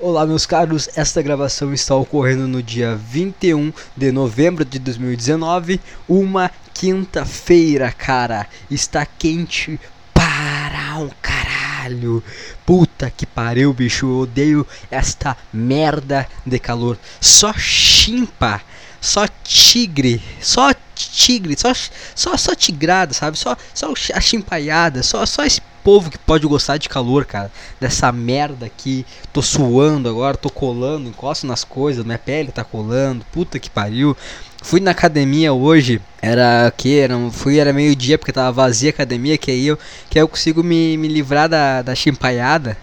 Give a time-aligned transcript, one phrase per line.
[0.00, 0.88] Olá, meus caros.
[0.96, 8.48] Esta gravação está ocorrendo no dia 21 de novembro de 2019, uma quinta-feira, cara.
[8.68, 9.78] Está quente
[10.12, 12.24] para um caralho.
[12.66, 14.06] Puta que pariu, bicho.
[14.06, 16.98] Eu odeio esta merda de calor.
[17.20, 18.60] Só chimpa,
[19.04, 21.72] só tigre, só tigre, só
[22.14, 23.38] só só tigrada, sabe?
[23.38, 27.52] Só só a chimpaiada, só só esse povo que pode gostar de calor, cara.
[27.78, 29.04] Dessa merda aqui.
[29.30, 33.26] Tô suando agora, tô colando, encosto nas coisas, minha pele tá colando.
[33.30, 34.16] Puta que pariu.
[34.62, 39.36] Fui na academia hoje, era que era, fui era meio-dia porque tava vazia a academia,
[39.36, 39.78] que aí eu
[40.08, 42.78] que aí eu consigo me, me livrar da da chimpaiada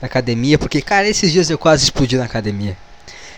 [0.00, 2.76] da academia, porque cara, esses dias eu quase explodi na academia.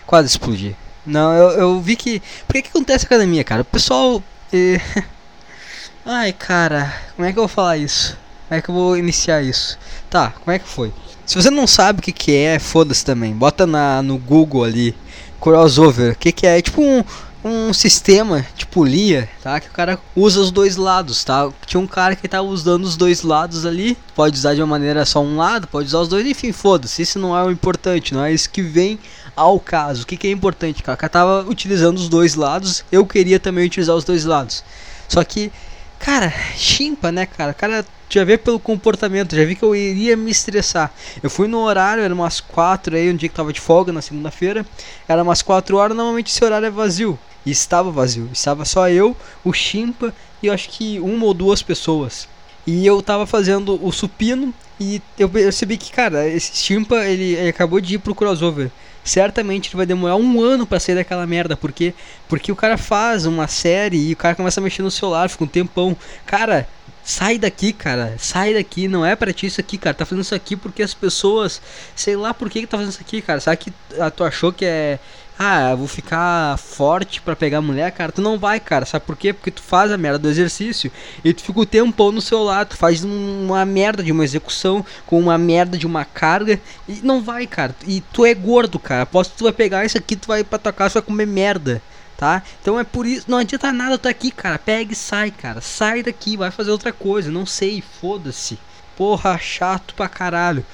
[0.07, 0.75] Quase explodi.
[1.05, 2.20] Não, eu, eu vi que.
[2.47, 3.62] Por que, que acontece na academia, cara?
[3.62, 4.23] O pessoal.
[4.52, 4.80] Eh...
[6.05, 8.19] Ai, cara, como é que eu vou falar isso?
[8.48, 9.78] Como é que eu vou iniciar isso?
[10.11, 10.92] Tá, como é que foi?
[11.25, 13.33] Se você não sabe o que, que é, foda-se também.
[13.33, 14.97] Bota na, no Google ali,
[15.41, 16.12] crossover.
[16.12, 16.59] O que, que é?
[16.59, 17.05] É tipo um,
[17.44, 19.61] um sistema, tipo LIA, tá?
[19.61, 21.50] Que o cara usa os dois lados, tá?
[21.66, 23.97] Tinha um cara que tava usando os dois lados ali.
[24.14, 27.03] Pode usar de uma maneira só um lado, pode usar os dois, enfim, foda-se.
[27.03, 28.98] Isso não é o importante, não é isso que vem
[29.36, 30.02] ao caso.
[30.02, 30.97] O que, que é importante, cara?
[31.08, 34.64] Tava utilizando os dois lados, eu queria também utilizar os dois lados.
[35.08, 35.52] Só que,
[35.98, 37.53] cara, chimpa, né, cara?
[37.55, 40.92] Cara já vê pelo comportamento, já vi que eu iria me estressar.
[41.22, 44.03] Eu fui no horário, era umas 4 aí, um dia que tava de folga na
[44.03, 44.66] segunda-feira,
[45.08, 47.19] era umas 4 horas, normalmente esse horário é vazio.
[47.44, 51.62] E estava vazio, estava só eu, o Chimpa e eu acho que uma ou duas
[51.62, 52.28] pessoas.
[52.66, 57.48] E eu tava fazendo o supino e eu percebi que, cara, esse Chimpa ele, ele
[57.48, 58.70] acabou de ir pro crossover
[59.05, 61.56] certamente ele vai demorar um ano para sair daquela merda.
[61.56, 61.95] Por quê?
[62.28, 65.44] Porque o cara faz uma série e o cara começa a mexer no celular, fica
[65.44, 65.97] um tempão.
[66.25, 66.69] Cara,
[67.05, 68.14] sai daqui, cara.
[68.19, 68.89] Sai daqui.
[68.89, 69.94] Não é pra ti isso aqui, cara.
[69.94, 71.61] Tá fazendo isso aqui porque as pessoas.
[71.94, 73.41] Sei lá por que, que tá fazendo isso aqui, cara.
[73.41, 73.72] Sabe que
[74.17, 74.98] tu achou que é
[75.38, 78.86] ah, vou ficar forte para pegar mulher, cara, tu não vai, cara.
[78.86, 79.33] Sabe por quê?
[79.33, 80.91] Porque tu faz a merda do exercício
[81.25, 84.84] e tu fica o tempão no seu lado, tu faz uma merda de uma execução
[85.06, 87.75] com uma merda de uma carga e não vai, cara.
[87.87, 89.03] E tu é gordo, cara.
[89.03, 91.82] Aposto que tu vai pegar isso aqui, tu vai pra tua casa, vai comer merda.
[92.16, 92.41] Tá?
[92.60, 94.56] Então é por isso, não adianta nada tu aqui, cara.
[94.56, 95.60] Pega e sai, cara.
[95.60, 97.32] Sai daqui, vai fazer outra coisa.
[97.32, 98.59] Não sei, foda-se.
[98.97, 100.65] Porra, chato pra caralho.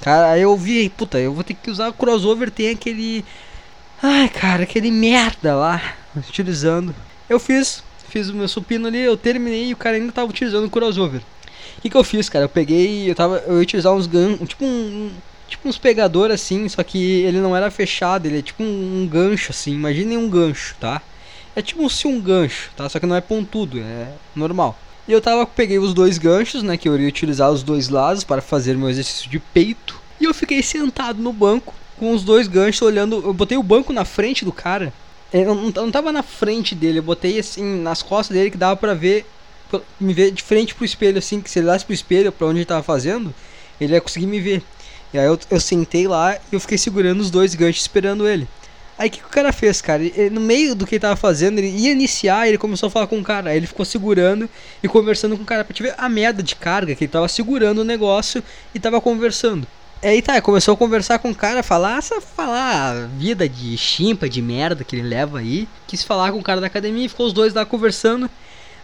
[0.00, 3.24] Cara, eu vi, puta, eu vou ter que usar o crossover, tem aquele
[4.04, 6.92] Ai, cara, aquele merda lá, utilizando.
[7.30, 10.66] Eu fiz, fiz o meu supino ali, eu terminei e o cara ainda tava utilizando
[10.66, 11.20] o crossover.
[11.78, 12.46] O que, que eu fiz, cara?
[12.46, 15.12] Eu peguei, eu tava, eu ia utilizar uns gan, tipo um,
[15.46, 19.06] tipo uns pegador assim, só que ele não era fechado, ele é tipo um, um
[19.06, 21.00] gancho assim, imaginem um gancho, tá?
[21.54, 22.88] É tipo se um gancho, tá?
[22.88, 24.76] Só que não é pontudo, é normal.
[25.06, 28.24] E eu tava, peguei os dois ganchos, né, que eu iria utilizar os dois lados
[28.24, 30.00] para fazer meu exercício de peito.
[30.20, 33.22] E eu fiquei sentado no banco, com os dois ganchos olhando.
[33.24, 34.92] Eu botei o banco na frente do cara.
[35.32, 38.74] Eu não, não tava na frente dele, eu botei assim nas costas dele que dava
[38.74, 39.24] pra ver.
[40.00, 42.58] Me ver de frente pro espelho, assim, que se ele olhasse pro espelho pra onde
[42.58, 43.32] ele tava fazendo,
[43.80, 44.64] ele ia conseguir me ver.
[45.14, 48.48] E aí eu, eu sentei lá e eu fiquei segurando os dois ganchos esperando ele.
[48.98, 50.02] Aí o que, que, o cara fez, cara?
[50.02, 53.06] Ele, no meio do que ele tava fazendo, ele ia iniciar ele começou a falar
[53.06, 53.50] com o cara.
[53.50, 54.50] Aí ele ficou segurando
[54.82, 57.28] e conversando com o cara pra te ver a merda de carga que ele tava
[57.28, 58.42] segurando o negócio
[58.74, 59.68] e tava conversando.
[60.04, 64.42] Aí tá, começou a conversar com o cara, falar, essa falar vida de chimpa, de
[64.42, 65.68] merda que ele leva aí.
[65.86, 68.28] Quis falar com o cara da academia ficou os dois lá conversando.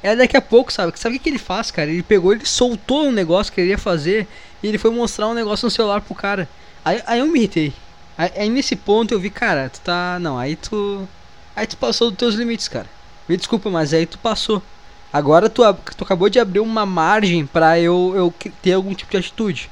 [0.00, 0.92] Aí daqui a pouco, sabe?
[0.94, 1.90] Sabe o que, que ele faz, cara?
[1.90, 4.28] Ele pegou, ele soltou um negócio que ele ia fazer
[4.62, 6.48] e ele foi mostrar um negócio no celular pro cara.
[6.84, 7.72] Aí, aí eu me irritei.
[8.16, 10.18] Aí, aí nesse ponto eu vi, cara, tu tá.
[10.20, 11.08] Não, aí tu.
[11.56, 12.86] Aí tu passou dos teus limites, cara.
[13.28, 14.62] Me desculpa, mas aí tu passou.
[15.12, 15.62] Agora tu,
[15.96, 19.68] tu acabou de abrir uma margem pra eu, eu ter algum tipo de atitude.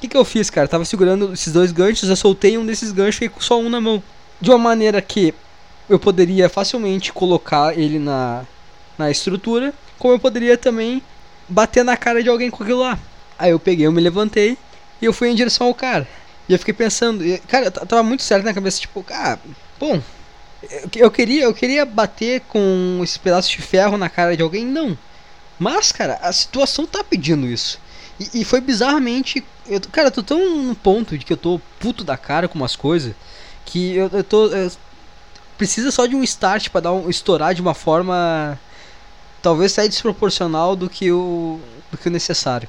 [0.00, 0.64] O que, que eu fiz, cara?
[0.64, 3.68] Eu tava segurando esses dois ganchos, eu soltei um desses ganchos e com só um
[3.68, 4.02] na mão.
[4.40, 5.34] De uma maneira que
[5.90, 8.46] eu poderia facilmente colocar ele na,
[8.96, 11.02] na estrutura, como eu poderia também
[11.46, 12.98] bater na cara de alguém com aquilo lá.
[13.38, 14.56] Aí eu peguei, eu me levantei
[15.02, 16.08] e eu fui em direção ao cara.
[16.48, 19.38] E eu fiquei pensando, e, cara, eu tava muito certo na cabeça, tipo, ah,
[19.78, 20.00] bom,
[20.96, 24.96] eu queria, eu queria bater com esse pedaço de ferro na cara de alguém, não.
[25.58, 27.78] Mas, cara, a situação tá pedindo isso.
[28.20, 29.42] E, e foi bizarramente.
[29.66, 32.58] Eu, cara, eu tô tão no ponto de que eu tô puto da cara com
[32.58, 33.14] umas coisas
[33.64, 34.46] que eu, eu tô.
[34.48, 34.70] Eu,
[35.56, 38.58] precisa só de um start para dar um estourar de uma forma
[39.42, 42.68] talvez sair desproporcional do que o do que o necessário.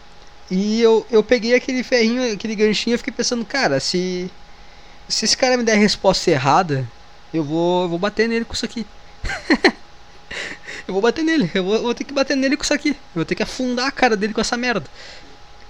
[0.49, 4.29] E eu, eu peguei aquele ferrinho, aquele ganchinho e fiquei pensando, cara, se
[5.07, 6.87] se esse cara me der a resposta errada,
[7.33, 8.85] eu vou eu vou bater nele com isso aqui.
[10.87, 12.89] eu vou bater nele, eu vou, vou ter que bater nele com isso aqui.
[12.89, 14.85] Eu vou ter que afundar a cara dele com essa merda.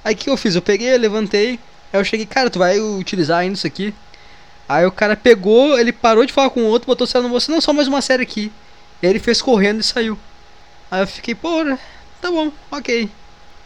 [0.04, 0.56] Aí o que eu fiz?
[0.56, 1.60] Eu peguei, levantei,
[1.94, 3.94] aí eu cheguei, cara, tu vai utilizar ainda isso aqui?
[4.68, 7.34] Aí o cara pegou, ele parou de falar com o outro, botou o celular no
[7.34, 8.52] bolso, não, só mais uma série aqui.
[9.02, 10.18] E aí ele fez correndo e saiu.
[10.90, 11.64] Aí eu fiquei, pô,
[12.22, 13.10] tá bom, ok.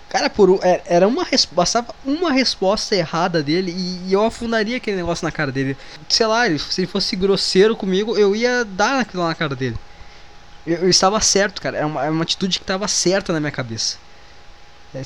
[0.10, 5.26] Cara, por, é, era uma bastava uma resposta errada dele e, eu afundaria aquele negócio
[5.26, 5.76] na cara dele.
[6.08, 9.78] Sei lá, se ele fosse grosseiro comigo, eu ia dar aquilo na cara dele.
[10.66, 11.78] Eu, eu estava certo, cara.
[11.78, 13.98] Era uma, era uma atitude que estava certa na minha cabeça.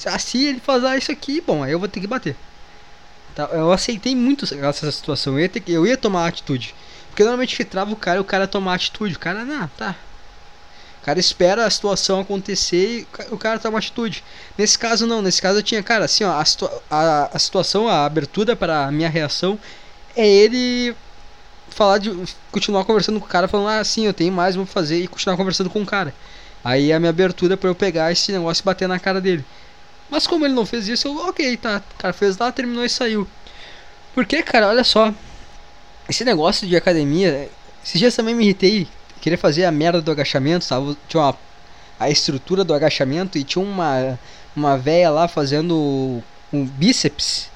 [0.05, 2.35] Ah, se ele fazer isso aqui, bom, aí eu vou ter que bater.
[3.35, 5.33] Tá, eu aceitei muito essa situação.
[5.33, 6.75] Eu ia, ter, eu ia tomar atitude.
[7.09, 9.15] Porque normalmente que trava o cara, o cara tomar atitude.
[9.15, 9.95] O cara, não, tá,
[11.01, 14.23] o cara espera a situação acontecer e o cara toma atitude.
[14.57, 15.21] Nesse caso, não.
[15.21, 16.43] Nesse caso, eu tinha, cara, assim, ó, a,
[16.89, 19.57] a, a situação, a abertura para a minha reação
[20.15, 20.93] é ele
[21.69, 22.11] falar de.
[22.51, 25.37] continuar conversando com o cara, falando, ah, sim, eu tenho mais, vou fazer, e continuar
[25.37, 26.13] conversando com o cara.
[26.63, 29.45] Aí a minha abertura para eu pegar esse negócio e bater na cara dele.
[30.09, 32.89] Mas como ele não fez isso, eu, ok, tá, o cara fez lá, terminou e
[32.89, 33.27] saiu.
[34.13, 35.13] Porque, cara, olha só.
[36.09, 37.49] Esse negócio de academia,
[37.83, 38.87] esses dias também me irritei
[39.19, 40.97] queria fazer a merda do agachamento, sabe?
[41.07, 41.37] Tinha uma,
[41.99, 44.17] a estrutura do agachamento e tinha uma,
[44.55, 47.49] uma véia lá fazendo um bíceps.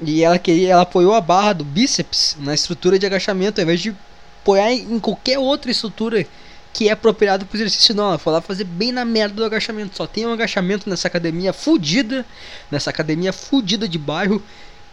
[0.00, 3.80] E ela queria, ela apoiou a barra do bíceps na estrutura de agachamento, ao invés
[3.80, 3.94] de
[4.42, 6.26] apoiar em, qualquer outra estrutura
[6.72, 8.08] que é apropriado para o exercício, não.
[8.08, 9.96] Ela foi lá fazer bem na merda do agachamento.
[9.96, 12.24] Só tem um agachamento nessa academia fudida,
[12.70, 14.42] nessa academia fudida de bairro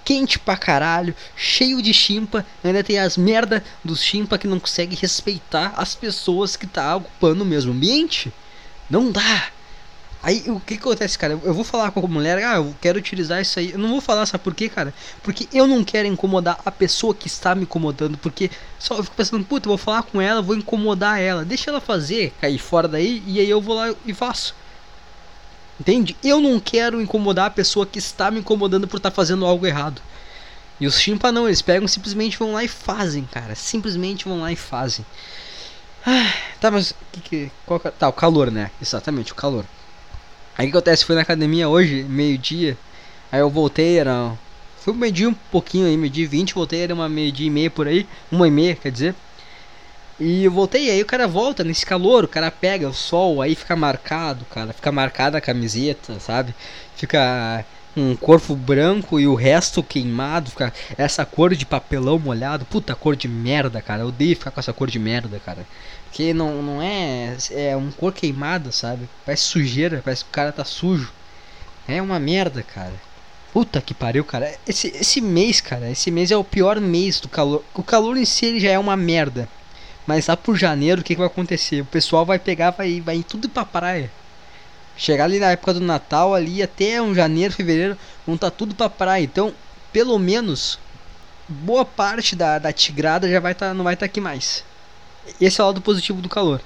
[0.07, 4.95] quente pra caralho, cheio de chimpa, ainda tem as merda dos chimpa que não consegue
[4.95, 8.31] respeitar as pessoas que tá ocupando o mesmo ambiente.
[8.89, 9.49] Não dá.
[10.21, 11.39] Aí o que, acontece, cara?
[11.43, 13.71] Eu vou falar com a mulher, ah, eu quero utilizar isso aí.
[13.71, 14.93] Eu não vou falar, sabe por quê, cara?
[15.23, 18.17] Porque eu não quero incomodar a pessoa que está me incomodando.
[18.17, 18.49] Porque
[18.79, 21.45] só eu fico pensando, puta, eu vou falar com ela, vou incomodar ela.
[21.45, 24.55] Deixa ela fazer, cair fora daí, e aí eu vou lá e faço.
[25.79, 26.17] Entende?
[26.23, 29.65] Eu não quero incomodar a pessoa que está me incomodando por estar tá fazendo algo
[29.65, 30.01] errado.
[30.79, 33.55] E os chimpa não, eles pegam simplesmente vão lá e fazem, cara.
[33.55, 35.05] Simplesmente vão lá e fazem.
[36.05, 38.71] Ah, tá, mas que, que, qual, tá, o calor, né?
[38.81, 39.65] Exatamente, o calor.
[40.57, 41.05] Aí o que acontece?
[41.05, 42.77] Fui na academia hoje, meio-dia.
[43.31, 44.33] Aí eu voltei, era.
[44.79, 48.07] Fui meio-dia um pouquinho aí, meio-dia 20, voltei, era uma meio-dia e meia por aí.
[48.31, 49.15] Uma e meia, quer dizer.
[50.19, 53.53] E eu voltei, aí o cara volta nesse calor, o cara pega o sol, aí
[53.53, 54.73] fica marcado, cara.
[54.73, 56.55] Fica marcada a camiseta, sabe?
[56.95, 57.63] Fica
[57.95, 62.65] um corpo branco e o resto queimado, fica essa cor de papelão molhado.
[62.65, 64.01] Puta cor de merda, cara.
[64.03, 65.67] Eu odeio ficar com essa cor de merda, cara.
[66.07, 67.37] Porque não, não é.
[67.51, 69.07] É um cor queimada, sabe?
[69.25, 71.11] Parece sujeira, parece que o cara tá sujo.
[71.87, 72.93] É uma merda, cara.
[73.53, 74.53] Puta que pariu, cara.
[74.67, 77.63] Esse, esse mês, cara, esse mês é o pior mês do calor.
[77.73, 79.47] O calor em si ele já é uma merda.
[80.05, 81.81] Mas lá por janeiro, o que, que vai acontecer?
[81.81, 84.11] O pessoal vai pegar, vai, vai tudo pra praia.
[84.95, 88.73] Chegar ali na época do Natal, ali até um janeiro, fevereiro, vão estar tá tudo
[88.73, 89.23] pra praia.
[89.23, 89.53] Então,
[89.91, 90.79] pelo menos,
[91.47, 94.63] boa parte da, da tigrada já vai tá, não vai estar tá aqui mais.
[95.39, 96.61] Esse é o lado positivo do calor.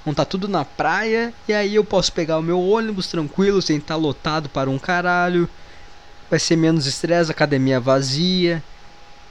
[0.00, 3.76] Estar tá tudo na praia, e aí eu posso pegar o meu ônibus tranquilo, sem
[3.76, 5.48] estar tá lotado para um caralho.
[6.28, 8.62] Vai ser menos estresse, academia vazia.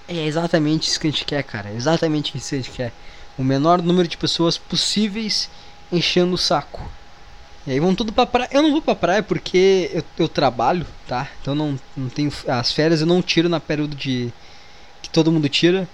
[0.08, 1.70] É exatamente isso que a gente quer, cara.
[1.70, 2.94] É exatamente isso que a gente quer
[3.38, 5.50] o menor número de pessoas possíveis
[5.92, 6.90] enchendo o saco.
[7.66, 8.50] E aí vão tudo pra praia.
[8.52, 11.30] Eu não vou pra praia porque eu, eu trabalho, tá?
[11.42, 12.32] Então não, não tenho.
[12.48, 14.34] As férias eu não tiro na período de.
[15.02, 15.88] que todo mundo tira.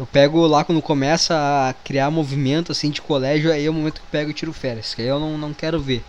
[0.00, 4.00] Eu pego lá quando começa a criar movimento assim de colégio, aí é o momento
[4.00, 4.94] que eu pego e tiro férias.
[4.94, 6.02] Que aí eu não, não quero ver.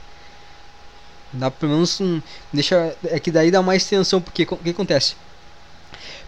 [1.34, 2.22] Dá pelo menos um.
[2.54, 2.96] Deixa.
[3.04, 5.16] É que daí dá mais tensão, porque o que acontece?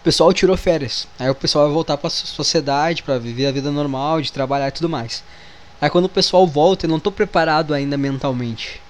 [0.04, 1.08] pessoal tirou férias.
[1.18, 4.68] Aí o pessoal vai voltar para a sociedade, para viver a vida normal, de trabalhar
[4.68, 5.24] e tudo mais.
[5.80, 8.82] Aí quando o pessoal volta, eu não tô preparado ainda mentalmente.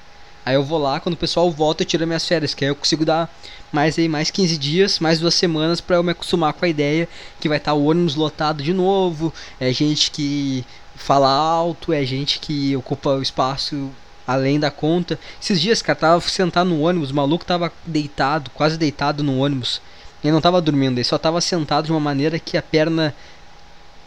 [0.45, 2.77] Aí eu vou lá, quando o pessoal volta, eu tiro minhas férias, que aí eu
[2.77, 3.35] consigo dar
[3.73, 7.09] mais aí mais 15 dias, mais duas semanas para eu me acostumar com a ideia
[7.41, 12.05] que vai estar tá o ônibus lotado de novo, é gente que fala alto, é
[12.05, 13.91] gente que ocupa o espaço
[14.27, 15.19] além da conta.
[15.41, 19.81] Esses dias, cara, tava sentado no ônibus, o maluco tava deitado, quase deitado no ônibus.
[20.23, 23.15] Ele não estava dormindo, ele só estava sentado de uma maneira que a perna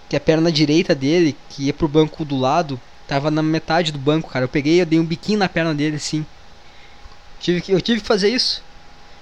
[0.09, 3.99] que a perna direita dele, que ia pro banco do lado, tava na metade do
[3.99, 4.45] banco, cara.
[4.45, 6.25] Eu peguei, eu dei um biquinho na perna dele assim.
[7.39, 8.63] Tive que, eu tive que fazer isso.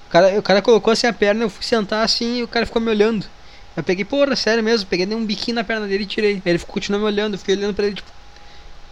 [0.07, 2.65] O cara, o cara colocou assim a perna, eu fui sentar assim e o cara
[2.65, 3.25] ficou me olhando.
[3.75, 6.41] Eu peguei, porra, sério mesmo, peguei dei um biquinho na perna dele e tirei.
[6.45, 8.09] Ele continuou me olhando, eu fiquei olhando pra ele, tipo,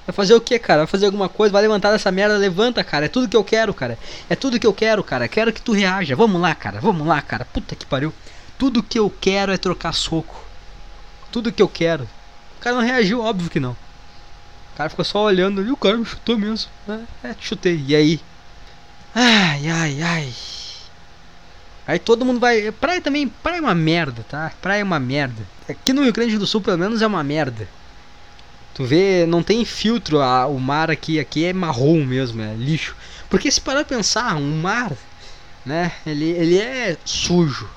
[0.05, 0.79] Vai fazer o que, cara?
[0.79, 1.53] Vai fazer alguma coisa?
[1.53, 2.37] Vai levantar dessa merda?
[2.37, 3.05] Levanta, cara.
[3.05, 3.97] É tudo que eu quero, cara.
[4.29, 5.27] É tudo que eu quero, cara.
[5.29, 6.15] Quero que tu reaja.
[6.15, 6.81] Vamos lá, cara.
[6.81, 7.45] Vamos lá, cara.
[7.45, 8.13] Puta que pariu.
[8.57, 10.43] Tudo que eu quero é trocar soco.
[11.31, 12.03] Tudo que eu quero.
[12.57, 13.75] O cara não reagiu, óbvio que não.
[14.73, 15.71] O cara ficou só olhando ali.
[15.71, 16.69] O cara me chutou mesmo.
[16.87, 17.83] É, é chutei.
[17.87, 18.19] E aí?
[19.13, 20.33] Ai, ai, ai.
[21.85, 22.71] Aí todo mundo vai.
[22.71, 23.27] Praia também.
[23.27, 24.51] Praia é uma merda, tá?
[24.61, 25.43] Praia é uma merda.
[25.69, 27.67] Aqui no Rio Grande do Sul, pelo menos, é uma merda.
[28.73, 30.19] Tu vê, não tem filtro.
[30.19, 32.95] A, o mar aqui, aqui é marrom mesmo, é lixo.
[33.29, 34.91] Porque se parar pra pensar, um mar,
[35.63, 35.91] né?
[36.05, 37.69] Ele, ele é sujo.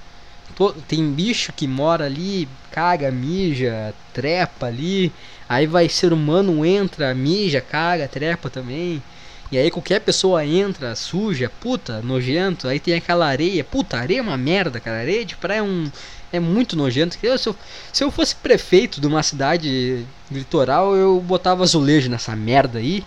[0.89, 5.13] Tem bicho que mora ali, caga, mija, trepa ali.
[5.49, 9.03] Aí vai ser humano, entra, mija, caga, trepa também.
[9.51, 12.67] E aí qualquer pessoa entra, suja, puta, nojento.
[12.67, 13.63] Aí tem aquela areia.
[13.63, 14.99] Puta, areia é uma merda, cara.
[14.99, 15.91] Areia de praia é um.
[16.33, 17.17] É muito nojento.
[17.23, 17.57] Eu, se, eu,
[17.93, 23.05] se eu fosse prefeito de uma cidade litoral, eu botava azulejo nessa merda aí.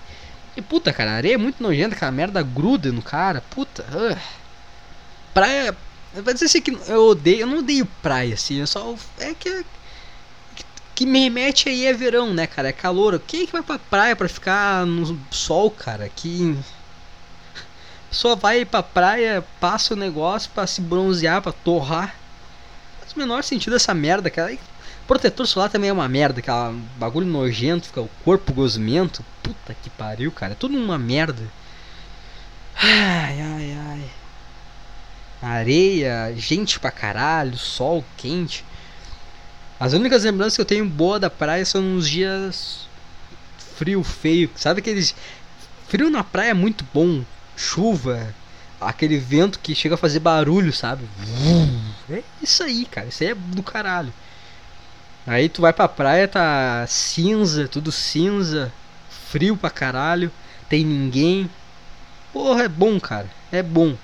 [0.56, 3.44] E puta, cara, areia é muito nojenta, aquela merda gruda no cara.
[3.50, 3.84] Puta.
[3.92, 4.18] Uh.
[5.34, 5.76] Praia.
[6.22, 7.42] Vai dizer assim que eu odeio.
[7.42, 8.60] Eu não odeio praia, assim.
[8.60, 8.96] Eu só.
[9.20, 9.64] É que
[11.00, 12.68] que me remete aí é verão, né, cara?
[12.68, 13.22] É calor.
[13.26, 16.10] Quem é que vai pra praia pra ficar no sol, cara?
[16.14, 16.58] Que.
[18.12, 22.14] Só vai pra praia, passa o negócio pra se bronzear, pra torrar.
[23.00, 24.58] Faz o menor sentido essa merda, cara.
[25.08, 29.24] Protetor solar também é uma merda, aquela bagulho nojento, fica o corpo gosmento.
[29.42, 30.52] Puta que pariu, cara.
[30.52, 31.44] É tudo uma merda.
[32.76, 34.10] Ai, ai, ai.
[35.42, 38.66] Areia, gente pra caralho, sol quente.
[39.80, 42.90] As únicas lembranças que eu tenho boa da praia são nos dias
[43.80, 44.50] frio, feio.
[44.56, 45.16] Sabe aqueles.
[45.88, 47.24] Frio na praia é muito bom.
[47.56, 48.34] Chuva,
[48.80, 51.08] aquele vento que chega a fazer barulho, sabe?
[52.10, 53.08] É isso aí, cara.
[53.08, 54.14] Isso aí é do caralho.
[55.26, 58.72] Aí tu vai pra praia, tá cinza, tudo cinza,
[59.30, 60.32] frio pra caralho,
[60.68, 61.50] tem ninguém.
[62.34, 63.30] Porra, é bom, cara.
[63.52, 63.96] É bom.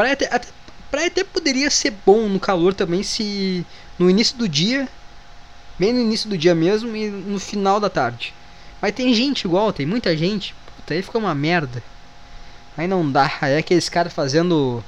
[0.00, 0.48] Praia até, até,
[0.90, 3.66] praia até poderia ser bom no calor também se
[3.98, 4.88] no início do dia,
[5.78, 8.32] bem no início do dia mesmo e no final da tarde.
[8.80, 10.54] Mas tem gente igual, tem muita gente.
[10.74, 11.82] Puta, aí fica uma merda.
[12.78, 13.30] Aí não dá.
[13.42, 14.82] Aí é aqueles caras fazendo.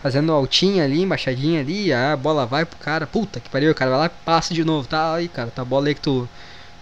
[0.00, 3.08] Fazendo altinha ali, embaixadinha ali, a bola vai pro cara.
[3.08, 4.86] Puta que pariu, o cara vai lá e passa de novo.
[4.86, 6.28] Tá aí, cara, tá a bola aí que tu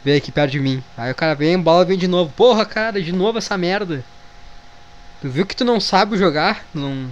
[0.05, 0.85] veio aqui perto de mim.
[0.95, 2.31] Aí o cara vem, a bola vem de novo.
[2.37, 4.05] Porra, cara, de novo essa merda.
[5.23, 6.67] Tu viu que tu não sabe jogar?
[6.75, 7.09] Não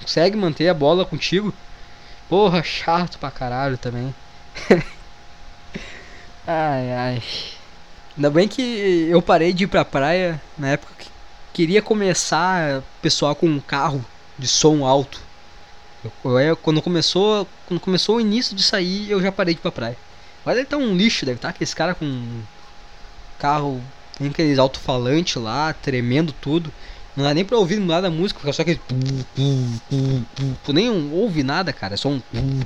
[0.00, 1.52] consegue manter a bola contigo?
[2.28, 4.14] Porra, chato pra caralho também.
[6.46, 7.22] ai, ai.
[8.16, 11.08] Ainda bem que eu parei de ir pra praia na época que
[11.52, 14.04] queria começar pessoal com um carro
[14.38, 15.20] de som alto.
[16.24, 19.62] Eu, eu, quando começou, quando começou o início de sair, eu já parei de ir
[19.62, 19.96] pra praia.
[20.42, 22.42] Agora deve estar um lixo, deve estar aqueles cara com
[23.38, 23.82] carro,
[24.16, 26.72] tem aqueles alto-falante lá, tremendo tudo.
[27.16, 28.80] Não dá nem pra ouvir nada da música, fica só aquele.
[30.64, 31.94] Tu nem ouve nada, cara.
[31.94, 32.20] É só um.
[32.32, 32.60] Não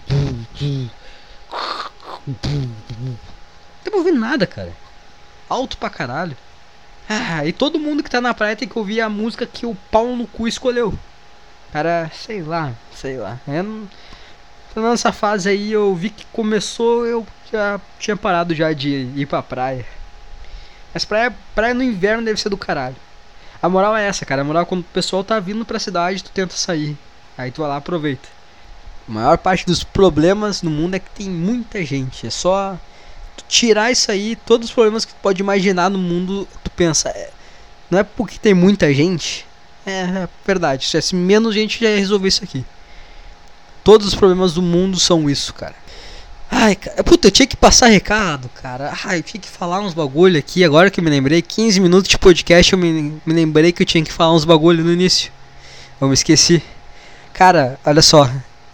[3.85, 4.73] dá pra ouvir nada, cara.
[5.49, 6.37] Alto pra caralho.
[7.09, 9.77] Ah, e todo mundo que tá na praia tem que ouvir a música que o
[9.91, 10.97] pau no cu escolheu.
[11.73, 13.39] Cara, sei lá, sei lá.
[13.47, 13.89] Eu não...
[14.77, 19.43] Nessa fase aí eu vi que começou, eu já tinha parado já de ir pra
[19.43, 19.85] praia.
[20.95, 22.97] Mas praia, praia no inverno deve ser do caralho.
[23.63, 24.43] A moral é essa, cara.
[24.43, 26.97] A moral é quando o pessoal tá vindo pra cidade, tu tenta sair.
[27.37, 28.29] Aí tu vai lá aproveita.
[29.09, 32.27] A maior parte dos problemas no mundo é que tem muita gente.
[32.27, 32.79] É só
[33.49, 37.31] tirar isso aí, todos os problemas que tu pode imaginar no mundo, tu pensa, é,
[37.91, 39.47] não é porque tem muita gente.
[39.85, 40.87] É, é verdade.
[40.87, 42.65] Se menos gente já resolver isso aqui.
[43.83, 45.75] Todos os problemas do mundo são isso, cara.
[46.53, 48.93] Ai, cara, puta, eu tinha que passar recado, cara.
[49.05, 50.65] Ai, eu tinha que falar uns bagulho aqui.
[50.65, 53.87] Agora que eu me lembrei, 15 minutos de podcast, eu me, me lembrei que eu
[53.87, 55.31] tinha que falar uns bagulho no início.
[56.01, 56.61] Eu me esqueci.
[57.33, 58.25] Cara, olha só.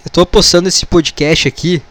[0.04, 1.83] Eu tô postando esse podcast aqui.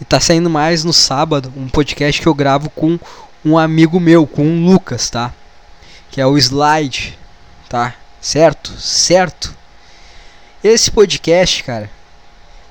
[0.00, 1.52] E tá saindo mais no sábado.
[1.54, 2.98] Um podcast que eu gravo com
[3.44, 5.34] um amigo meu, com o Lucas, tá?
[6.10, 7.18] Que é o Slide,
[7.68, 7.94] tá?
[8.22, 8.72] Certo?
[8.80, 9.54] Certo?
[10.64, 11.97] Esse podcast, cara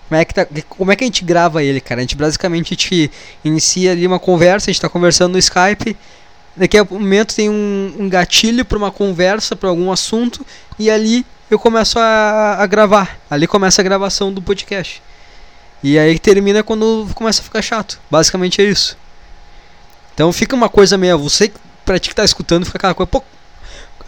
[0.08, 2.00] como é, que tá, como é que a gente grava ele, cara?
[2.00, 3.12] A gente basicamente a gente
[3.44, 5.98] inicia ali uma conversa, a gente tá conversando no Skype.
[6.56, 10.46] Daqui a um momento tem um, um gatilho para uma conversa, para algum assunto,
[10.80, 13.20] e ali eu começo a, a, gravar.
[13.30, 15.02] Ali começa a gravação do podcast.
[15.84, 18.00] E aí termina quando começa a ficar chato.
[18.10, 18.98] Basicamente é isso.
[20.14, 21.20] Então fica uma coisa meio.
[21.20, 21.52] Você,
[21.86, 23.08] pra ti que tá escutando, fica aquela coisa.
[23.08, 23.22] Pô,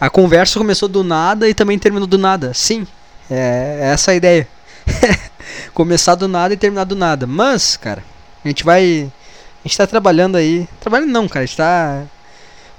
[0.00, 2.52] a conversa começou do nada e também terminou do nada.
[2.54, 2.86] Sim,
[3.30, 4.48] é, é essa a ideia.
[5.74, 7.26] começar do nada e terminar do nada.
[7.26, 8.04] Mas, cara,
[8.44, 9.10] a gente vai.
[9.64, 10.68] A gente tá trabalhando aí.
[10.80, 11.44] Trabalhando não, cara.
[11.44, 12.04] A gente tá.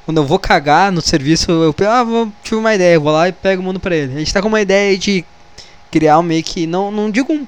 [0.05, 3.31] Quando eu vou cagar no serviço, eu ah, vou, tive uma ideia, vou lá e
[3.31, 4.15] pego o mundo pra ele.
[4.15, 5.23] A gente tá com uma ideia de
[5.91, 6.65] criar um meio que.
[6.65, 7.47] Não, não digo um.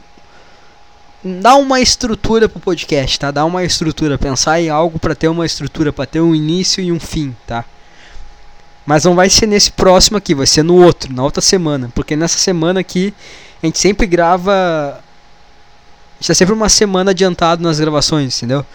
[1.41, 3.31] Dar uma estrutura pro podcast, tá?
[3.31, 4.17] Dar uma estrutura.
[4.17, 7.65] Pensar em algo para ter uma estrutura, para ter um início e um fim, tá?
[8.85, 11.89] Mas não vai ser nesse próximo aqui, vai ser no outro, na outra semana.
[11.95, 13.13] Porque nessa semana aqui
[13.61, 15.01] a gente sempre grava.
[16.23, 18.65] Gente tá sempre uma semana adiantado nas gravações, entendeu?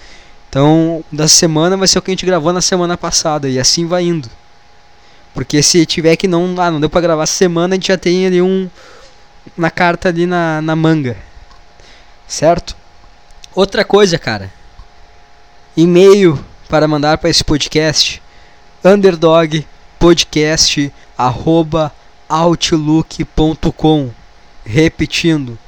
[0.50, 3.86] Então, da semana vai ser o que a gente gravou na semana passada, e assim
[3.86, 4.28] vai indo.
[5.32, 6.54] Porque se tiver que não.
[6.58, 8.68] Ah, não deu pra gravar semana, a gente já tem ali um.
[9.56, 11.16] Na carta ali na, na manga.
[12.26, 12.76] Certo?
[13.54, 14.52] Outra coisa, cara.
[15.74, 16.38] E-mail
[16.68, 18.22] para mandar para esse podcast.
[18.84, 19.66] Underdog
[19.98, 21.90] podcast arroba
[22.28, 24.10] outlook.com
[24.66, 25.58] repetindo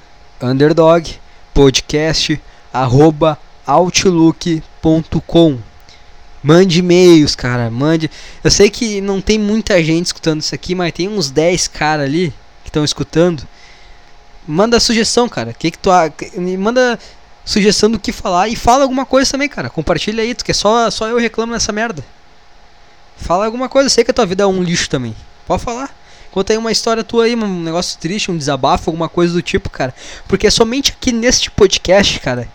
[0.42, 1.18] underdog
[1.60, 2.40] podcast
[2.72, 5.58] arroba outlook.com
[6.42, 8.10] mande e-mails cara mande.
[8.42, 12.04] Eu sei que não tem muita gente escutando isso aqui mas tem uns 10 cara
[12.04, 13.46] ali que estão escutando.
[14.48, 15.90] Manda sugestão cara que que tu
[16.58, 16.98] manda
[17.44, 19.68] sugestão do que falar e fala alguma coisa também cara.
[19.68, 22.02] Compartilha aí tu que é só só eu reclamo nessa merda.
[23.18, 25.14] Fala alguma coisa, sei que a tua vida é um lixo também.
[25.46, 25.94] Pode falar.
[26.30, 29.68] Conta aí uma história tua aí, um negócio triste, um desabafo, alguma coisa do tipo,
[29.68, 29.94] cara.
[30.28, 32.48] Porque é somente aqui neste podcast, cara,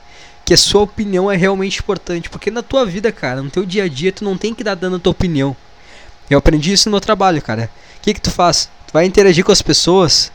[0.45, 2.29] que a sua opinião é realmente importante.
[2.29, 4.75] Porque na tua vida, cara, no teu dia a dia, tu não tem que dar
[4.75, 5.55] dando a tua opinião.
[6.29, 7.69] Eu aprendi isso no meu trabalho, cara.
[7.97, 8.69] O que que tu faz?
[8.87, 10.31] Tu vai interagir com as pessoas,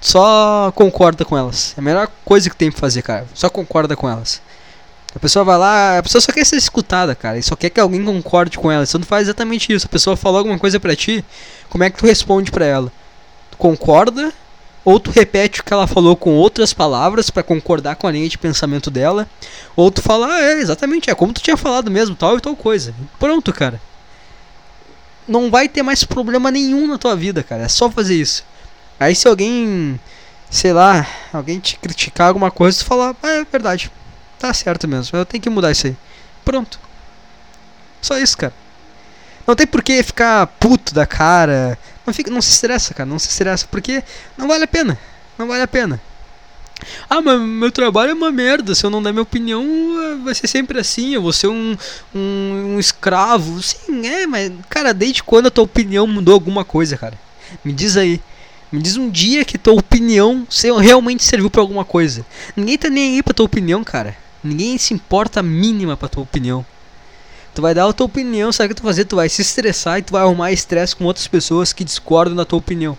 [0.00, 1.74] só concorda com elas.
[1.76, 3.26] É a melhor coisa que tem pra fazer, cara.
[3.34, 4.40] Só concorda com elas.
[5.14, 7.80] A pessoa vai lá, a pessoa só quer ser escutada, cara, e só quer que
[7.80, 8.84] alguém concorde com ela.
[8.84, 9.86] Você não faz exatamente isso.
[9.86, 11.24] A pessoa falou alguma coisa pra ti,
[11.70, 12.92] como é que tu responde pra ela?
[13.50, 14.32] Tu concorda?
[14.84, 18.28] Ou tu repete o que ela falou com outras palavras para concordar com a linha
[18.28, 19.28] de pensamento dela?
[19.74, 22.54] Ou tu fala, ah, é, exatamente, é como tu tinha falado mesmo, tal e tal
[22.54, 22.94] coisa.
[23.18, 23.80] Pronto, cara.
[25.26, 27.64] Não vai ter mais problema nenhum na tua vida, cara.
[27.64, 28.44] É só fazer isso.
[29.00, 29.98] Aí se alguém,
[30.50, 33.90] sei lá, alguém te criticar alguma coisa, tu fala, ah, é verdade
[34.38, 35.96] Tá certo mesmo, eu tenho que mudar isso aí.
[36.44, 36.78] Pronto.
[38.00, 38.54] Só isso, cara.
[39.46, 41.78] Não tem por que ficar puto da cara.
[42.06, 43.08] Não, fica, não se estressa, cara.
[43.08, 43.66] Não se estressa.
[43.70, 44.04] Porque
[44.36, 44.98] não vale a pena.
[45.38, 46.00] Não vale a pena.
[47.08, 48.74] Ah, mas meu trabalho é uma merda.
[48.74, 49.64] Se eu não der minha opinião,
[50.22, 51.14] vai ser sempre assim.
[51.14, 51.76] Eu vou ser um,
[52.14, 53.62] um, um escravo.
[53.62, 57.18] Sim, é, mas, cara, desde quando a tua opinião mudou alguma coisa, cara?
[57.64, 58.20] Me diz aí.
[58.70, 60.46] Me diz um dia que tua opinião
[60.78, 62.24] realmente serviu para alguma coisa.
[62.54, 64.14] Ninguém tá nem aí pra tua opinião, cara.
[64.42, 66.64] Ninguém se importa a mínima pra tua opinião.
[67.54, 69.04] Tu vai dar a tua opinião, sabe o que tu fazer?
[69.04, 72.44] Tu vai se estressar e tu vai arrumar estresse com outras pessoas que discordam da
[72.44, 72.96] tua opinião.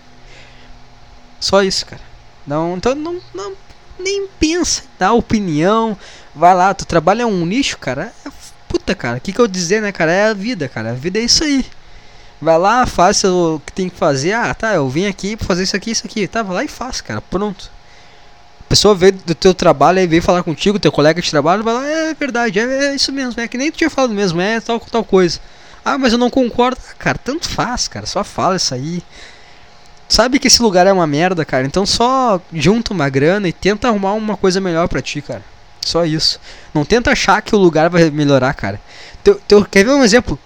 [1.38, 2.02] Só isso, cara.
[2.46, 3.52] Não, então não, não
[3.98, 5.96] nem pensa, dá opinião,
[6.34, 8.12] vai lá, tu trabalha um nicho, cara.
[8.26, 8.30] É,
[8.68, 10.12] puta, cara, o que, que eu dizer, né, cara?
[10.12, 10.90] É a vida, cara.
[10.90, 11.64] A vida é isso aí.
[12.40, 14.32] Vai lá, faz o que tem que fazer.
[14.32, 16.26] Ah, tá, eu vim aqui pra fazer isso aqui, isso aqui.
[16.26, 17.20] Tá, vai lá e faz, cara.
[17.20, 17.70] Pronto
[18.70, 21.86] pessoa veio do teu trabalho e veio falar contigo, teu colega de trabalho, vai lá,
[21.88, 24.78] é verdade, é, é, isso mesmo, é que nem tu tinha falado mesmo, é tal,
[24.78, 25.40] tal coisa.
[25.84, 26.78] Ah, mas eu não concordo.
[26.88, 29.02] Ah, cara, tanto faz, cara, só fala isso aí.
[30.08, 33.88] Sabe que esse lugar é uma merda, cara, então só junta uma grana e tenta
[33.88, 35.42] arrumar uma coisa melhor pra ti, cara.
[35.80, 36.38] Só isso.
[36.72, 38.80] Não tenta achar que o lugar vai melhorar, cara.
[39.24, 40.38] Teu, teu, quer ver um exemplo?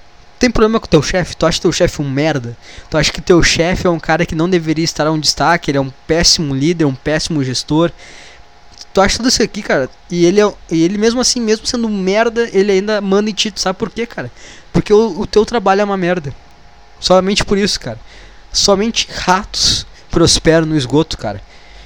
[0.45, 1.35] Tem problema com teu chefe?
[1.35, 2.55] Tu acha teu chefe um merda?
[2.91, 5.71] Tu acha que teu chefe é um cara que não deveria estar onde está, que
[5.71, 7.91] ele é um péssimo líder, um péssimo gestor?
[8.93, 9.89] Tu acha tudo isso aqui, cara?
[10.11, 13.33] E ele, é, e ele mesmo assim, mesmo sendo um merda, ele ainda manda em
[13.33, 13.51] ti.
[13.57, 14.31] Sabe por quê, cara?
[14.71, 16.35] Porque o, o teu trabalho é uma merda.
[17.01, 17.99] Somente por isso, cara.
[18.53, 21.41] Somente ratos prosperam no esgoto, cara.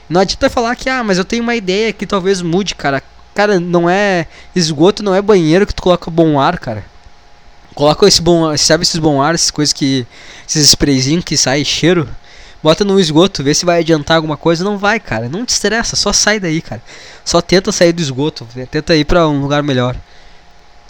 [0.08, 3.00] Não adianta falar que, ah, mas eu tenho uma ideia que talvez mude, cara.
[3.36, 6.84] Cara, não é esgoto, não é banheiro que tu coloca bom ar, cara.
[7.78, 10.04] Coloca esse bom, sabe esses bom ar, essas coisas que
[10.48, 12.08] esses sprayzinhos que sai cheiro,
[12.60, 15.28] bota no esgoto, vê se vai adiantar alguma coisa, não vai, cara.
[15.28, 16.82] Não te estressa, só sai daí, cara.
[17.24, 19.94] Só tenta sair do esgoto, tenta ir para um lugar melhor.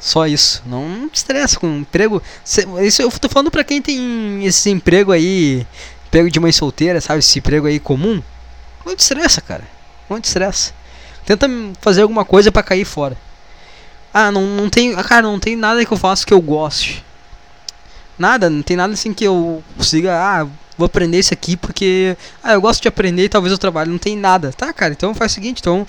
[0.00, 0.62] Só isso.
[0.64, 2.22] Não, não te estressa com emprego.
[2.82, 5.66] Isso eu tô falando pra quem tem esse emprego aí,
[6.06, 7.18] emprego de mãe solteira, sabe?
[7.18, 8.22] Esse emprego aí comum.
[8.86, 9.64] Não te estressa, cara.
[10.08, 10.72] Não te estressa.
[11.26, 11.46] Tenta
[11.82, 13.14] fazer alguma coisa para cair fora.
[14.12, 14.94] Ah, não, não tem.
[14.96, 17.04] Cara, não tem nada que eu faço que eu goste.
[18.18, 20.12] Nada, não tem nada assim que eu consiga.
[20.14, 22.16] Ah, vou aprender isso aqui porque.
[22.42, 23.90] Ah, eu gosto de aprender e talvez eu trabalhe.
[23.90, 24.52] Não tem nada.
[24.52, 25.86] Tá, cara, então faz o seguinte, então.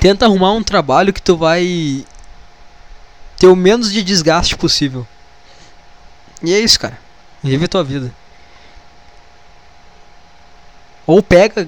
[0.00, 2.04] Tenta arrumar um trabalho que tu vai
[3.38, 5.06] ter o menos de desgaste possível.
[6.42, 6.98] E é isso, cara.
[7.42, 8.12] Vive a tua vida.
[11.06, 11.66] Ou pega,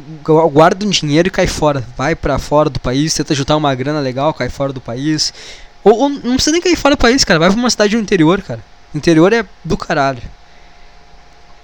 [0.53, 1.85] guarda um dinheiro e cai fora.
[1.97, 5.33] Vai para fora do país, tenta juntar uma grana legal, cai fora do país.
[5.85, 7.39] Ou, ou, não precisa nem cair fora do país, cara.
[7.39, 8.65] Vai pra uma cidade do interior, cara.
[8.93, 10.23] O interior é do caralho.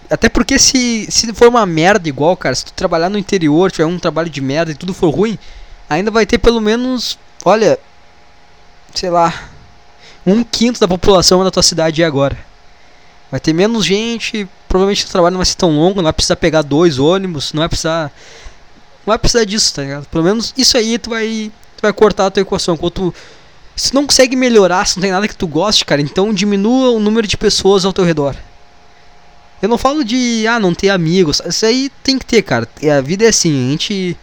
[0.08, 3.86] Até porque se, se for uma merda igual, cara, se tu trabalhar no interior, tiver
[3.86, 5.38] um trabalho de merda e tudo for ruim,
[5.88, 7.78] ainda vai ter pelo menos, olha,
[8.94, 9.48] sei lá,
[10.24, 12.36] um quinto da população da tua cidade agora.
[13.30, 16.36] Vai ter menos gente, provavelmente o trabalho não vai ser tão longo, não vai precisar
[16.36, 18.12] pegar dois ônibus, não vai precisar
[19.06, 20.06] Não vai precisar disso, tá ligado?
[20.06, 22.76] Pelo menos isso aí tu vai, tu vai cortar a tua equação.
[22.76, 23.14] Tu,
[23.76, 26.90] se tu não consegue melhorar, se não tem nada que tu goste, cara, então diminua
[26.90, 28.36] o número de pessoas ao teu redor.
[29.60, 31.40] Eu não falo de, ah, não ter amigos.
[31.46, 32.68] Isso aí tem que ter, cara.
[32.96, 34.16] A vida é assim, a gente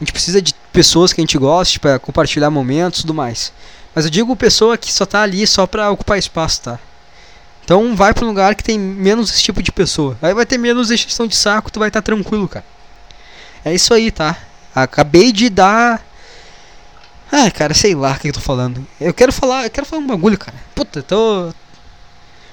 [0.00, 3.52] a gente precisa de pessoas que a gente goste para compartilhar momentos e tudo mais.
[3.94, 6.78] Mas eu digo pessoa que só tá ali só pra ocupar espaço, tá?
[7.68, 10.16] Então vai pra um lugar que tem menos esse tipo de pessoa.
[10.22, 12.64] Aí vai ter menos exceção de saco, tu vai estar tá tranquilo, cara.
[13.62, 14.38] É isso aí, tá?
[14.74, 16.02] Acabei de dar.
[17.30, 18.86] Ah, cara, sei lá o que eu tô falando.
[18.98, 20.56] Eu quero falar, eu quero falar um bagulho, cara.
[20.74, 21.52] Puta, tô.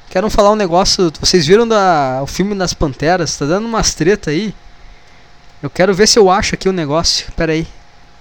[0.09, 1.09] Quero falar um negócio.
[1.17, 3.37] Vocês viram da, o filme das Panteras?
[3.37, 4.53] Tá dando umas treta aí.
[5.63, 7.31] Eu quero ver se eu acho aqui o negócio.
[7.37, 7.65] Pera aí.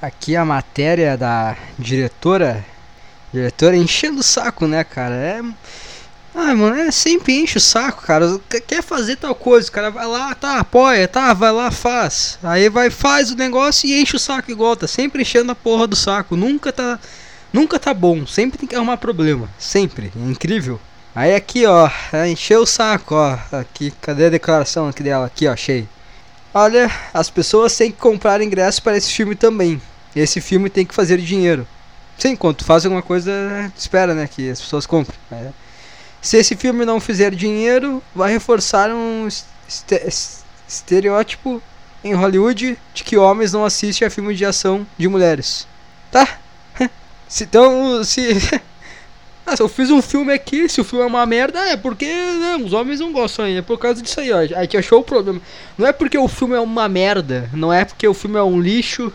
[0.01, 2.65] Aqui a matéria da diretora
[3.35, 5.17] Diretor enchendo o saco, né, cara?
[5.17, 5.43] É.
[6.35, 8.41] Ah, mano, é sempre enche o saco, cara.
[8.67, 12.39] Quer fazer tal coisa, cara vai lá, tá, apoia, tá, vai lá, faz.
[12.43, 15.87] Aí vai, faz o negócio e enche o saco igual, tá sempre enchendo a porra
[15.87, 16.35] do saco.
[16.37, 16.99] Nunca tá.
[17.53, 19.49] Nunca tá bom, sempre tem que arrumar problema.
[19.57, 20.13] Sempre.
[20.17, 20.81] É incrível.
[21.15, 23.39] Aí aqui, ó, é, encheu o saco, ó.
[23.53, 25.27] Aqui, cadê a declaração aqui dela?
[25.27, 25.87] Aqui, ó, achei.
[26.53, 29.81] Olha, as pessoas têm que comprar ingresso para esse filme também.
[30.17, 31.65] Esse filme tem que fazer dinheiro.
[32.19, 33.33] Sim, quando tu faz alguma coisa,
[33.77, 35.17] espera, né, que as pessoas comprem.
[35.31, 35.53] Né?
[36.25, 39.29] Se esse filme não fizer dinheiro, vai reforçar um
[40.67, 41.63] estereótipo
[42.03, 45.69] em Hollywood de que homens não assistem a filmes de ação de mulheres.
[46.11, 46.27] Tá?
[47.41, 48.29] Então, se...
[49.45, 52.07] ah, se eu fiz um filme aqui, se o filme é uma merda, é porque
[52.07, 53.59] né, os homens não gostam ainda.
[53.59, 54.39] É por causa disso aí, ó.
[54.39, 55.43] A gente achou o problema.
[55.77, 58.61] Não é porque o filme é uma merda, não é porque o filme é um
[58.61, 59.13] lixo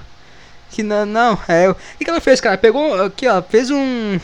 [0.69, 1.69] que não, não é.
[1.69, 2.58] O que, que ela fez, cara?
[2.58, 4.19] Pegou aqui, ó, fez um.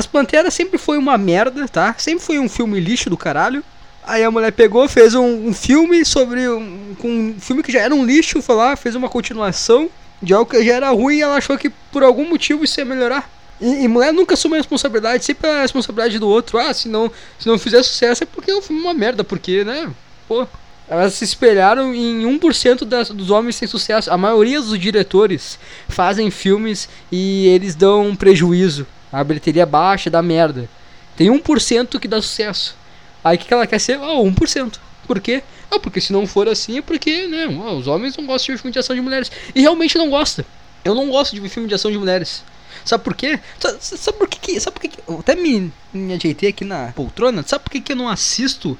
[0.00, 1.94] As Panteras sempre foi uma merda, tá?
[1.98, 3.62] Sempre foi um filme lixo do caralho.
[4.02, 6.48] Aí a mulher pegou, fez um, um filme sobre.
[6.48, 9.90] Um, um, filme que já era um lixo, foi lá, fez uma continuação
[10.22, 12.86] de algo que já era ruim e ela achou que por algum motivo isso ia
[12.86, 13.30] melhorar.
[13.60, 16.56] E, e mulher nunca assume a responsabilidade, sempre a responsabilidade do outro.
[16.56, 19.64] Ah, se não, se não fizer sucesso é porque o filme é uma merda, porque,
[19.64, 19.92] né?
[20.26, 20.46] Pô.
[20.88, 24.10] Elas se espelharam em 1% das, dos homens sem sucesso.
[24.10, 25.58] A maioria dos diretores
[25.90, 28.86] fazem filmes e eles dão um prejuízo.
[29.12, 30.68] A bilheteria baixa dá merda.
[31.16, 32.76] Tem 1% que dá sucesso.
[33.22, 33.98] Aí o que, que ela quer ser?
[34.00, 34.78] Oh, 1%.
[35.06, 35.42] Por quê?
[35.70, 38.72] Ah, porque se não for assim é porque, né, os homens não gostam de filme
[38.72, 39.30] de ação de mulheres.
[39.54, 40.44] E realmente não gosta.
[40.84, 42.42] Eu não gosto de filme de ação de mulheres.
[42.84, 43.38] Sabe por quê?
[43.58, 47.44] Sabe, sabe por que, sabe por que, eu até me, me ajeitei aqui na poltrona.
[47.46, 48.78] Sabe por que, que eu não assisto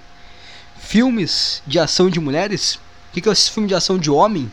[0.79, 2.77] filmes de ação de mulheres?
[2.77, 4.51] Por que, que eu assisto filme de ação de homem?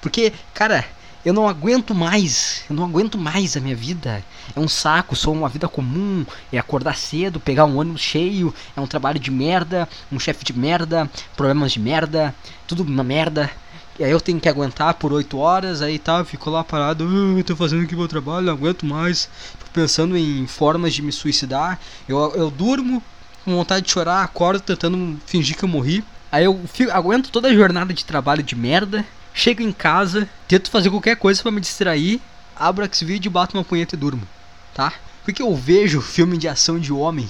[0.00, 0.84] Porque, cara,
[1.26, 2.62] eu não aguento mais.
[2.70, 4.24] Eu não aguento mais a minha vida.
[4.54, 6.24] É um saco, sou uma vida comum.
[6.52, 8.54] É acordar cedo, pegar um ônibus cheio.
[8.76, 12.32] É um trabalho de merda, um chefe de merda, problemas de merda,
[12.68, 13.50] tudo uma merda.
[13.98, 17.04] E aí eu tenho que aguentar por 8 horas, aí tá, eu fico lá parado,
[17.04, 19.28] uh, tô fazendo aqui meu trabalho, não aguento mais.
[19.58, 21.80] Fico pensando em formas de me suicidar.
[22.08, 23.02] Eu, eu durmo,
[23.44, 26.04] com vontade de chorar, acordo tentando fingir que eu morri.
[26.30, 29.04] Aí eu fico, aguento toda a jornada de trabalho de merda.
[29.38, 32.22] Chego em casa, tento fazer qualquer coisa para me distrair,
[32.56, 34.26] abro o Xvideo, bato uma punheta e durmo,
[34.72, 34.94] tá?
[35.26, 37.28] Porque eu vejo filme de ação de homem,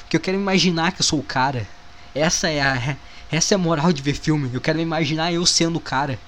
[0.00, 1.64] porque eu quero imaginar que eu sou o cara.
[2.12, 2.96] Essa é a
[3.30, 4.50] essa é a moral de ver filme.
[4.52, 6.18] Eu quero imaginar eu sendo o cara.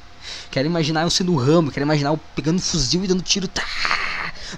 [0.52, 3.48] Quero imaginar eu sendo o Rambo, quero imaginar eu pegando fuzil e dando tiro.
[3.48, 3.64] Tá,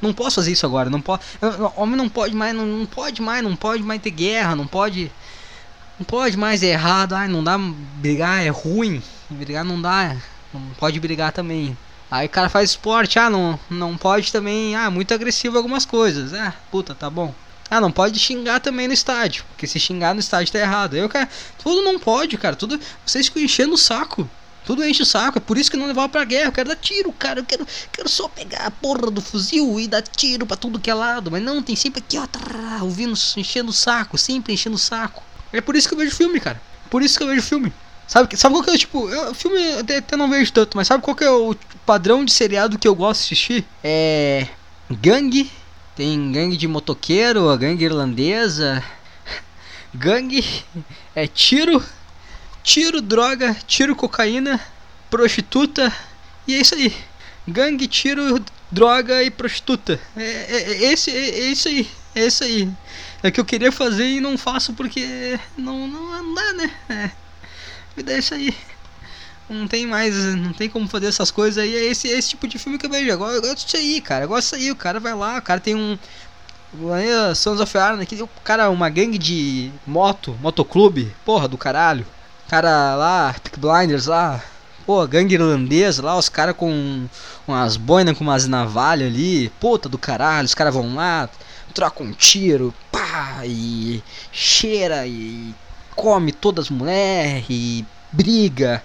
[0.03, 1.23] não posso fazer isso agora, não pode.
[1.75, 5.11] Homem não pode mais, não, não pode mais, não pode mais ter guerra, não pode.
[5.99, 7.59] Não pode mais, é errado, ai, não dá
[7.97, 9.03] brigar, é ruim.
[9.31, 10.17] Brigar não dá,
[10.53, 11.77] não pode brigar também.
[12.11, 16.35] Aí o cara faz esporte, ah, não, não pode também, ah, muito agressivo algumas coisas.
[16.35, 17.33] Ah, puta, tá bom.
[17.71, 20.97] Ah, não pode xingar também no estádio, porque se xingar no estádio tá errado.
[20.97, 21.29] Eu, cara,
[21.63, 24.29] tudo não pode, cara, tudo, vocês ficam enchendo o saco.
[24.65, 26.49] Tudo enche o saco, é por isso que não levava pra guerra.
[26.49, 27.41] Eu quero dar tiro, cara.
[27.41, 30.91] Eu quero, quero só pegar a porra do fuzil e dar tiro pra tudo que
[30.91, 31.31] é lado.
[31.31, 35.23] Mas não, tem sempre aqui, ó, trrr, ouvindo, enchendo o saco, sempre enchendo o saco.
[35.53, 36.61] É por isso que eu vejo filme, cara.
[36.91, 37.73] Por isso que eu vejo filme.
[38.11, 39.09] Sabe, sabe qual que é o tipo.
[39.09, 41.55] Eu, filme até, até não vejo tanto, mas sabe qual que é o
[41.87, 43.65] padrão de seriado que eu gosto de assistir?
[43.85, 44.49] É.
[44.91, 45.49] Gangue.
[45.95, 48.83] Tem gangue de motoqueiro, a gangue irlandesa.
[49.95, 50.45] Gangue.
[51.15, 51.81] É tiro
[52.65, 54.61] tiro, droga, tiro, cocaína,
[55.09, 55.93] prostituta
[56.49, 56.93] e é isso aí.
[57.47, 58.43] Gangue, tiro,
[58.73, 60.01] droga e prostituta.
[60.17, 62.69] É, é, é esse, é, é, isso aí, é isso aí.
[63.23, 66.71] É que eu queria fazer e não faço porque não, não, não dá, né?
[66.89, 67.11] É.
[67.97, 68.55] Me isso aí.
[69.49, 71.75] Não tem mais, não tem como fazer essas coisas aí.
[71.75, 73.13] É esse, é esse tipo de filme que eu vejo.
[73.13, 74.25] Agora eu gosto disso aí, cara.
[74.25, 74.71] Eu gosto disso aí.
[74.71, 75.99] O cara vai lá, o cara tem um.
[77.35, 82.07] Sons of Anarchy, o cara, uma gangue de moto, motoclube, porra do caralho
[82.51, 84.43] cara lá, Pick Blinders lá,
[84.85, 87.07] Pô, gangue irlandesa lá, os caras com
[87.47, 89.49] umas boinas com umas navalhas ali.
[89.61, 91.29] Puta do caralho, os caras vão lá,
[91.73, 95.55] trocam um tiro, pá, e cheira e
[95.95, 98.83] come todas as mulheres briga.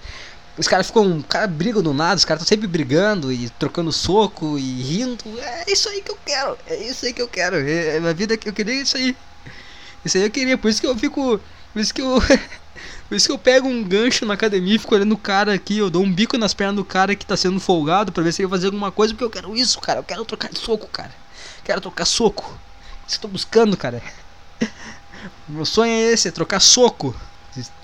[0.58, 1.22] Os caras ficam.
[1.22, 5.24] cara brigam do nada, os caras estão sempre brigando e trocando soco e rindo.
[5.40, 6.58] É isso aí que eu quero.
[6.68, 7.58] É isso aí que eu quero.
[7.58, 9.16] É, a vida que eu queria é isso aí.
[10.06, 10.58] Isso aí eu queria.
[10.58, 11.40] Por isso que eu fico.
[11.74, 12.22] Por isso que eu.
[13.10, 15.78] por isso que eu pego um gancho na academia e fico olhando o cara aqui.
[15.78, 18.42] Eu dou um bico nas pernas do cara que tá sendo folgado pra ver se
[18.42, 19.14] ele vai fazer alguma coisa.
[19.14, 20.00] Porque eu quero isso, cara.
[20.00, 21.12] Eu quero trocar soco, cara.
[21.66, 22.58] Quero trocar soco.
[23.06, 24.02] Isso que eu tô buscando, cara.
[25.48, 27.16] Meu sonho é esse, é trocar soco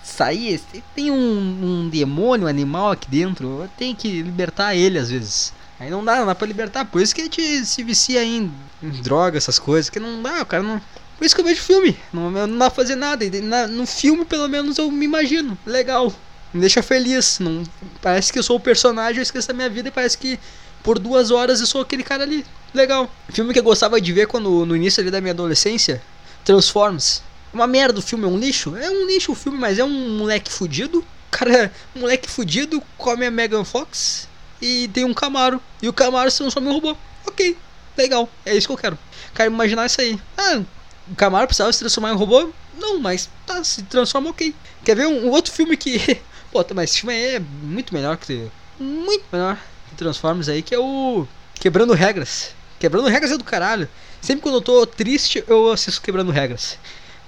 [0.03, 0.61] sair,
[0.95, 5.53] tem um, um, demônio animal aqui dentro, tem que libertar ele às vezes.
[5.79, 8.51] Aí não dá, não dá pra libertar, por isso que a gente se vicia em,
[8.83, 10.81] em droga, essas coisas, que não dá, o cara não.
[11.17, 13.25] Por isso que eu vejo filme, não, não dá pra fazer nada.
[13.41, 16.13] Na, no filme, pelo menos, eu me imagino, legal,
[16.53, 17.39] me deixa feliz.
[17.39, 17.63] Não,
[18.01, 20.39] parece que eu sou o personagem, eu esqueço da minha vida e parece que
[20.83, 22.45] por duas horas eu sou aquele cara ali.
[22.73, 23.09] Legal.
[23.29, 26.01] Filme que eu gostava de ver quando no início ali da minha adolescência,
[26.43, 27.21] Transformers.
[27.53, 28.75] Uma merda o filme, é um lixo?
[28.75, 31.05] É um lixo o filme, mas é um moleque fudido.
[31.29, 34.27] Cara, um moleque fudido come a Megan Fox
[34.61, 35.61] e tem um Camaro.
[35.81, 36.95] E o Camaro se transforma em um robô.
[37.25, 37.57] Ok,
[37.97, 38.97] legal, é isso que eu quero.
[39.33, 40.19] Quero imaginar isso aí.
[40.37, 40.61] Ah,
[41.09, 42.51] o Camaro precisava se transformar em um robô?
[42.77, 44.53] Não, mas tá, se transforma ok.
[44.83, 46.19] Quer ver um, um outro filme que.
[46.51, 48.49] Pô, tá, mas esse filme é muito melhor que.
[48.79, 49.57] Muito melhor
[49.89, 51.27] que Transformers aí, que é o.
[51.55, 52.55] Quebrando Regras.
[52.79, 53.87] Quebrando Regras é do caralho.
[54.21, 56.77] Sempre quando eu tô triste, eu assisto Quebrando Regras.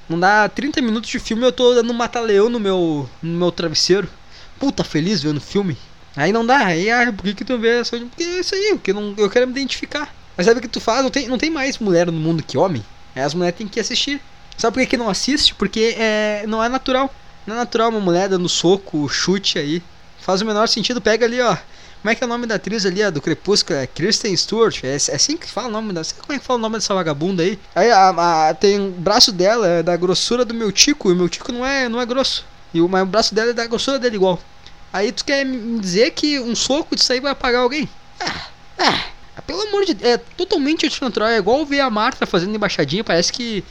[0.09, 4.07] Não dá 30 minutos de filme eu tô dando mata-leão no meu, no meu travesseiro.
[4.59, 5.77] Puta, feliz vendo filme.
[6.15, 7.97] Aí não dá, aí ah, por que, que tu vê essa.
[7.97, 10.13] Porque é isso aí, porque não, eu quero me identificar.
[10.37, 11.03] Mas sabe o que tu faz?
[11.03, 12.83] Não tem, não tem mais mulher no mundo que homem.
[13.15, 14.21] É, as mulheres têm que assistir.
[14.57, 15.55] Sabe por que, que não assiste?
[15.55, 17.13] Porque é, não é natural.
[17.45, 19.81] Não é natural uma mulher dando soco, chute aí.
[20.19, 21.01] Faz o menor sentido.
[21.01, 21.57] Pega ali, ó.
[22.03, 23.79] Como é que é o nome da atriz ali, a do Crepúsculo?
[23.79, 24.83] É Kristen Stewart.
[24.83, 25.93] É, é assim que fala o nome.
[26.03, 27.57] Sei como é que fala o nome dessa vagabunda aí.
[27.73, 31.09] Aí a, a, tem o braço dela é da grossura do meu tico.
[31.09, 32.45] E o meu tico não é, não é grosso.
[32.73, 34.37] E o, mas o braço dela é da grossura dele igual.
[34.91, 37.87] Aí tu quer me dizer que um soco disso aí vai apagar alguém?
[38.19, 38.47] Ah,
[38.79, 40.11] ah, pelo amor de Deus.
[40.11, 41.29] É totalmente antinatural.
[41.29, 43.01] É igual ver a Marta fazendo embaixadinha.
[43.01, 43.63] Parece que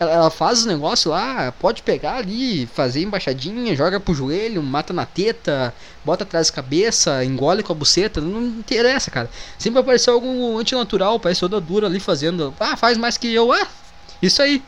[0.00, 4.92] ela, ela faz os negócios lá, pode pegar ali, fazer embaixadinha, joga pro joelho, mata
[4.92, 9.28] na teta, bota atrás da cabeça, engole com a buceta, não interessa, cara.
[9.58, 12.54] Sempre apareceu algo antinatural, parece toda dura ali fazendo.
[12.60, 13.66] Ah, faz mais que eu, ah,
[14.22, 14.62] isso aí.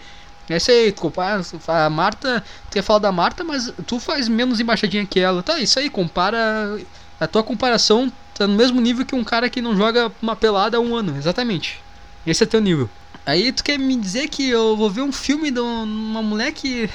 [0.49, 4.59] É isso aí, compara, a Marta, tu quer falar da Marta, mas tu faz menos
[4.59, 5.45] embaixadinha que ela.
[5.45, 6.77] Tá, isso aí, compara.
[7.21, 10.77] A tua comparação tá no mesmo nível que um cara que não joga uma pelada
[10.77, 11.81] há um ano, exatamente.
[12.27, 12.91] Esse é teu nível.
[13.27, 16.89] Aí tu quer me dizer que eu vou ver um filme de uma mulher que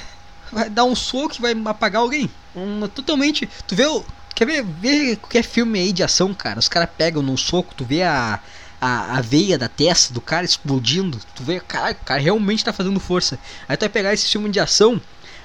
[0.52, 2.30] vai dar um soco e vai apagar alguém?
[2.54, 3.48] Um, totalmente.
[3.66, 4.04] Tu vê o.
[4.34, 6.58] Quer ver, ver qualquer filme aí de ação, cara?
[6.58, 8.38] Os caras pegam num soco, tu vê a,
[8.80, 11.18] a, a veia da testa do cara explodindo.
[11.34, 13.38] Tu vê, caralho, o cara realmente tá fazendo força.
[13.66, 15.00] Aí tu vai pegar esse filme de ação,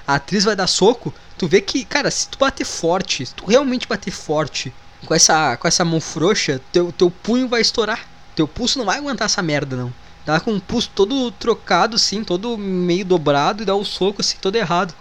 [0.05, 3.45] a atriz vai dar soco, tu vê que, cara, se tu bater forte, se tu
[3.45, 4.73] realmente bater forte
[5.05, 8.05] com essa, com essa mão frouxa, teu, teu punho vai estourar.
[8.35, 9.93] Teu pulso não vai aguentar essa merda, não.
[10.25, 14.37] Dá com o pulso todo trocado, assim, todo meio dobrado e dá o soco, assim,
[14.39, 14.93] todo errado.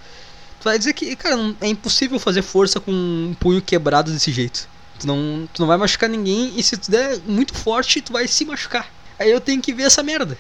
[0.61, 4.69] Tu vai dizer que, cara, é impossível fazer força com um punho quebrado desse jeito.
[4.99, 8.27] Tu não, tu não vai machucar ninguém e se tu der muito forte, tu vai
[8.29, 8.87] se machucar.
[9.19, 10.37] Aí eu tenho que ver essa merda.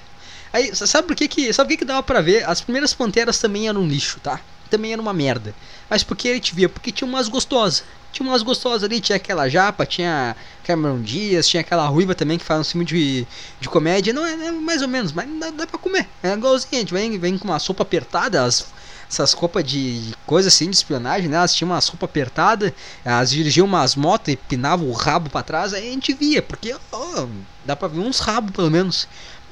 [0.52, 2.48] Aí, sabe por que que, sabe por que que dava pra ver?
[2.48, 4.40] As primeiras Panteras também eram um lixo, tá?
[4.70, 5.54] Também era uma merda.
[5.88, 6.68] Mas por que a gente via?
[6.68, 7.84] Porque tinha umas gostosas.
[8.12, 12.44] Tinha umas gostosas ali, tinha aquela japa, tinha Cameron Diaz, tinha aquela ruiva também que
[12.44, 13.26] faz um filme de,
[13.60, 14.12] de comédia.
[14.12, 16.08] Não é, é mais ou menos, mas dá, dá pra comer.
[16.22, 18.66] É igualzinho, a gente vem, vem com uma sopa apertada, as,
[19.10, 21.36] essas copas de, coisa assim de espionagem, né?
[21.36, 25.74] Elas tinham uma sopa apertada, elas dirigiam umas motos e pinavam o rabo para trás,
[25.74, 26.74] aí a gente via, porque
[27.64, 29.08] dá pra ver uns rabos pelo menos.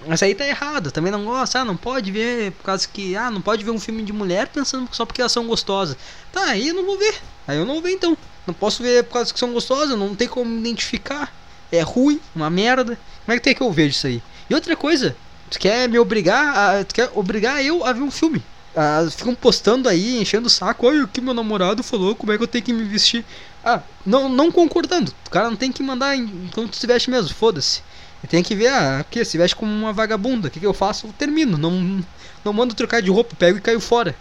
[0.08, 3.30] Mas aí tá errado, também não gosta, ah, não pode ver por causa que, ah,
[3.30, 5.98] não pode ver um filme de mulher pensando só porque elas são gostosas.
[6.32, 7.14] Tá, aí eu não vou ver.
[7.46, 8.16] Aí eu não vou ver então.
[8.46, 11.30] Não posso ver por causa que são gostosas, não tem como identificar.
[11.70, 12.98] É ruim, uma merda.
[13.26, 14.22] Como é que tem que eu vejo isso aí?
[14.48, 15.14] E outra coisa,
[15.50, 16.84] tu quer me obrigar a.
[16.86, 18.42] Tu quer obrigar eu a ver um filme.
[18.74, 22.38] Ah, ficam postando aí, enchendo o saco, olha o que meu namorado falou, como é
[22.38, 23.26] que eu tenho que me vestir.
[23.62, 25.12] Ah, não, não concordando.
[25.26, 27.82] O cara não tem que mandar enquanto tu se veste mesmo, foda-se.
[28.26, 31.06] Tem que ver, ah, que se veste como uma vagabunda, o que, que eu faço?
[31.06, 32.04] Eu termino, não,
[32.44, 34.14] não mando trocar de roupa, pego e caio fora.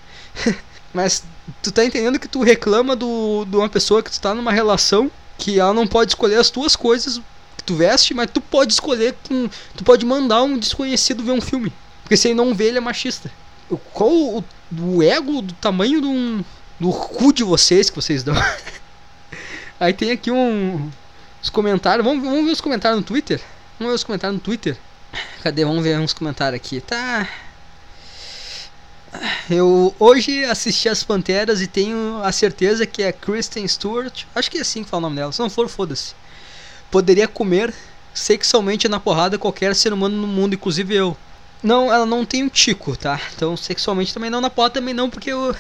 [0.94, 1.24] Mas
[1.62, 5.12] tu tá entendendo que tu reclama do, de uma pessoa que tu tá numa relação
[5.38, 7.22] que ela não pode escolher as tuas coisas
[7.56, 9.16] que tu veste, mas tu pode escolher,
[9.76, 11.72] tu pode mandar um desconhecido ver um filme.
[12.02, 13.30] Porque se ele não vê, ele é machista.
[13.94, 14.44] Qual o,
[14.80, 16.46] o ego do tamanho do,
[16.80, 18.36] do cu de vocês que vocês dão?
[19.80, 20.90] Aí tem aqui um.
[21.44, 22.06] Os comentários.
[22.06, 23.42] Vamos, vamos ver os comentários no Twitter?
[23.80, 24.78] Vamos ver os comentários no Twitter.
[25.44, 25.64] Cadê?
[25.64, 26.82] Vamos ver uns comentários aqui.
[26.82, 27.28] Tá.
[29.50, 34.24] Eu hoje assisti as Panteras e tenho a certeza que é Kristen Stewart.
[34.34, 35.32] Acho que é assim que fala o nome dela.
[35.32, 36.16] Se não for, foda-se.
[36.90, 37.74] Poderia comer
[38.14, 41.16] sexualmente na porrada qualquer ser humano no mundo, inclusive eu.
[41.62, 43.20] Não, ela não tem um tico, tá?
[43.36, 45.56] Então sexualmente também não, na porrada também não, porque o,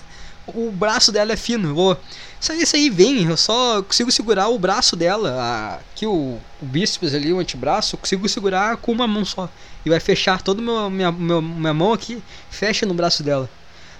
[0.47, 1.73] o braço dela é fino.
[1.73, 1.97] Vou,
[2.39, 7.13] isso isso aí vem, eu só consigo segurar o braço dela, aqui o, o bíceps
[7.13, 9.49] ali, o antebraço, eu consigo segurar com uma mão só.
[9.85, 13.49] E vai fechar toda meu, minha, meu, minha mão aqui, fecha no braço dela.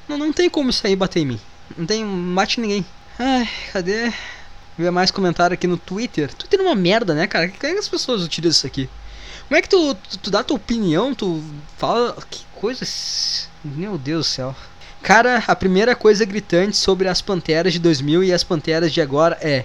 [0.08, 1.40] Não, não tem como isso aí bater em mim.
[1.78, 2.86] Não tem, mate ninguém.
[3.20, 4.14] Ai, cadê?
[4.78, 6.34] Ver mais comentário aqui no Twitter.
[6.34, 7.48] Twitter é uma merda, né, cara?
[7.48, 8.90] Como é que as pessoas utilizam isso aqui?
[9.48, 11.44] Como é que tu, tu, tu dá tua opinião, tu
[11.78, 12.16] fala.
[12.30, 12.86] Que coisa.
[13.64, 14.56] Meu Deus do céu.
[15.08, 19.38] Cara, a primeira coisa gritante sobre as panteras de 2000 e as panteras de agora
[19.39, 19.63] é: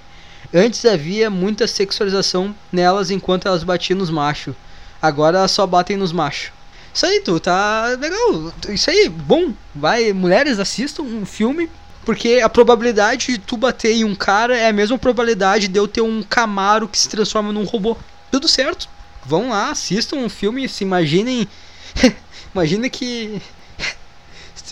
[0.55, 4.55] antes havia muita sexualização nelas enquanto elas batiam nos machos,
[5.03, 6.53] agora elas só batem nos machos.
[6.95, 8.55] Isso aí, tu tá legal.
[8.69, 9.53] Isso aí, bom.
[9.75, 11.69] Vai, mulheres assistam um filme,
[12.05, 15.89] porque a probabilidade de tu bater em um cara é a mesma probabilidade de eu
[15.89, 17.97] ter um Camaro que se transforma num robô.
[18.31, 18.89] Tudo certo.
[19.27, 21.49] Vão lá, assistam um filme, se imaginem.
[22.55, 23.43] Imagina que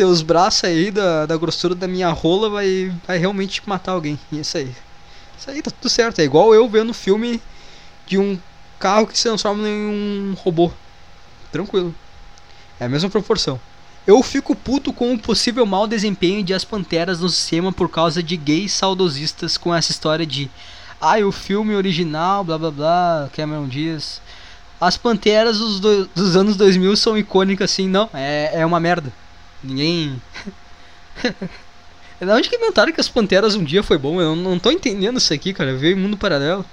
[0.00, 4.18] seus braços aí da, da grossura da minha rola vai, vai realmente matar alguém.
[4.32, 4.74] E é isso aí.
[5.38, 6.20] Isso aí tá tudo certo.
[6.20, 7.38] É igual eu vendo filme
[8.06, 8.38] de um
[8.78, 9.86] carro que se transforma em
[10.30, 10.72] um robô.
[11.52, 11.94] Tranquilo.
[12.78, 13.60] É a mesma proporção.
[14.06, 18.22] Eu fico puto com o possível mau desempenho de As Panteras no cinema por causa
[18.22, 20.50] de gays saudosistas com essa história de
[20.98, 24.22] ah, o filme original, blá blá blá, Cameron Diaz.
[24.80, 29.12] As Panteras dos, do, dos anos 2000 são icônicas assim, não, é, é uma merda.
[29.62, 30.20] Ninguém.
[32.20, 34.20] da onde que inventaram que as Panteras um dia foi bom?
[34.20, 35.74] Eu não, tô entendendo isso aqui, cara.
[35.74, 36.64] Veio mundo paralelo.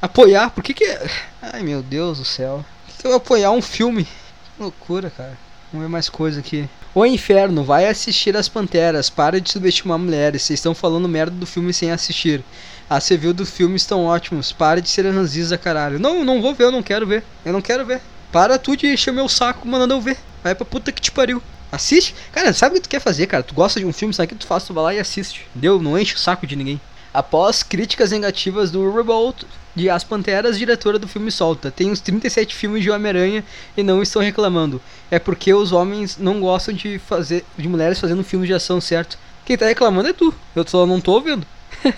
[0.00, 0.98] Apoiar, por que que.
[1.42, 2.64] Ai meu Deus do céu.
[2.86, 4.04] Por que, eu apoiar um filme?
[4.04, 5.36] Que loucura, cara.
[5.72, 6.68] Vamos ver mais coisa aqui.
[6.94, 9.10] O inferno, vai assistir as Panteras.
[9.10, 10.42] Para de subestimar mulheres.
[10.42, 12.42] Vocês estão falando merda do filme sem assistir.
[12.88, 14.52] As reviews do filme estão ótimos.
[14.52, 15.98] Para de ser ranziza, caralho.
[15.98, 17.22] Não, não vou ver, eu não quero ver.
[17.44, 18.00] Eu não quero ver.
[18.32, 20.16] Para tu de encher meu saco mandando eu ver.
[20.42, 21.42] Vai pra puta que te pariu.
[21.70, 22.14] Assiste.
[22.32, 23.42] Cara, sabe o que tu quer fazer, cara?
[23.42, 24.64] Tu gosta de um filme, sabe o que tu faz?
[24.64, 25.46] Tu vai lá e assiste.
[25.54, 25.80] Deu?
[25.80, 26.80] Não enche o saco de ninguém.
[27.12, 29.42] Após críticas negativas do Revolt
[29.74, 31.70] de As Panteras, diretora do filme solta.
[31.70, 33.44] Tem uns 37 filmes de Homem-Aranha
[33.76, 34.80] e não estão reclamando.
[35.10, 39.18] É porque os homens não gostam de fazer de mulheres fazendo filmes de ação, certo?
[39.44, 40.34] Quem tá reclamando é tu.
[40.54, 41.46] Eu só não tô ouvindo.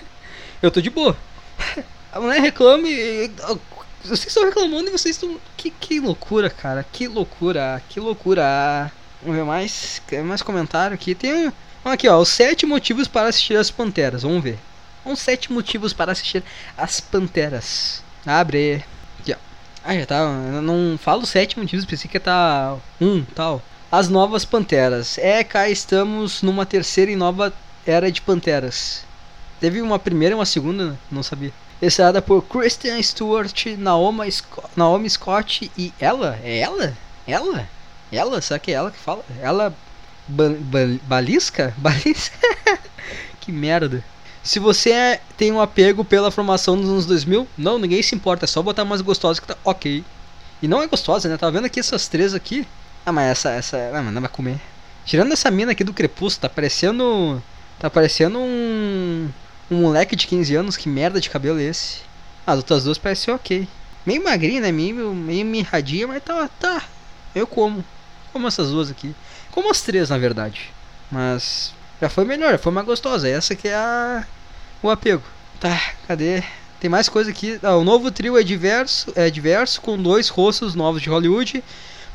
[0.61, 1.17] eu tô de boa.
[2.11, 3.31] A mulher reclama e.
[4.03, 5.37] Vocês estão reclamando e vocês estão.
[5.55, 6.85] Que, que loucura, cara.
[6.91, 7.81] Que loucura.
[7.89, 8.91] Que loucura.
[9.21, 11.13] Vamos ver mais, mais comentário aqui.
[11.13, 11.51] Tem
[11.85, 14.23] aqui, ó, os sete motivos para assistir as Panteras.
[14.23, 14.57] Vamos ver.
[15.05, 16.43] Uns sete motivos para assistir
[16.77, 18.03] as Panteras.
[18.25, 18.83] Abre.
[19.19, 19.37] Aqui, ó.
[19.83, 20.17] Ah, já tá.
[20.53, 23.61] Eu não falo sete motivos, pensei que tá um, tal.
[23.91, 25.17] As novas Panteras.
[25.17, 27.53] É, cá estamos numa terceira e nova
[27.85, 29.03] era de Panteras.
[29.59, 31.53] Teve uma primeira e uma segunda, não sabia.
[31.81, 36.39] Estrada por Kristen Stewart, Naomi, Scott, Naomi Scott e ela?
[36.43, 36.97] É ela?
[37.27, 37.67] Ela?
[38.11, 38.41] Ela?
[38.41, 39.23] Será que é ela que fala?
[39.41, 39.73] Ela.
[40.27, 41.73] Ba ba balisca?
[41.79, 42.37] Balisca?
[43.39, 44.03] que merda.
[44.43, 48.45] Se você é, tem um apego pela formação dos anos 2000, não, ninguém se importa,
[48.45, 50.03] é só botar mais gostosa que tá ok.
[50.61, 51.37] E não é gostosa, né?
[51.37, 52.67] Tá vendo aqui essas três aqui?
[53.05, 54.59] Ah, mas essa, essa, ah, mas não vai comer.
[55.05, 57.41] Tirando essa mina aqui do Crepúsculo, tá parecendo,
[57.79, 59.29] tá parecendo um,
[59.69, 61.99] um moleque de 15 anos, que merda de cabelo é esse?
[62.45, 63.67] As outras duas parecem ok.
[64.05, 64.71] Meio magrinha, né?
[64.71, 66.83] Meio, meio mirradinha, mas tá, tá.
[67.33, 67.83] Eu como.
[68.31, 69.13] Como essas duas aqui.
[69.51, 70.71] Como as três, na verdade.
[71.11, 73.27] Mas já foi melhor, foi mais gostosa.
[73.27, 74.25] Essa que é a
[74.81, 75.23] o apego.
[75.59, 76.43] Tá, cadê?
[76.79, 77.59] Tem mais coisa aqui.
[77.61, 81.63] Ah, o novo trio é diverso, é diverso com dois rostos novos de Hollywood,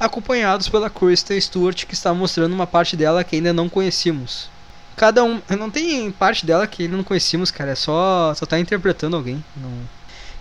[0.01, 4.51] acompanhados pela Kristen Stewart, que está mostrando uma parte dela que ainda não conhecíamos.
[4.97, 8.59] Cada um, não tem parte dela que ainda não conhecíamos, cara, é só só tá
[8.59, 9.45] interpretando alguém.
[9.57, 9.71] Não.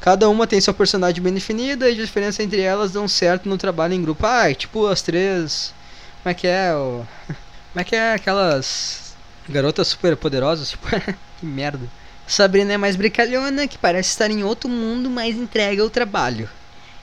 [0.05, 3.57] Cada uma tem sua personagem bem definida e a diferença entre elas dão certo no
[3.57, 4.23] trabalho em grupo.
[4.23, 5.73] Ah, é tipo as três.
[6.21, 6.75] Como é que é?
[6.75, 7.03] O...
[7.73, 9.15] Como é que é aquelas
[9.49, 10.69] garotas super poderosas?
[10.69, 10.85] Tipo,
[11.39, 11.89] que merda.
[12.27, 16.47] Sabrina é mais brincalhona, que parece estar em outro mundo, mas entrega o trabalho.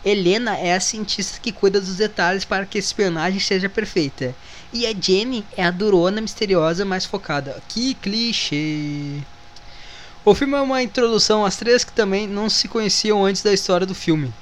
[0.05, 4.33] Helena é a cientista que cuida dos detalhes para que a espionagem seja perfeita.
[4.73, 7.61] E a Jenny é a durona misteriosa mais focada.
[7.67, 9.23] Que clichê!
[10.25, 13.85] O filme é uma introdução às três que também não se conheciam antes da história
[13.85, 14.33] do filme.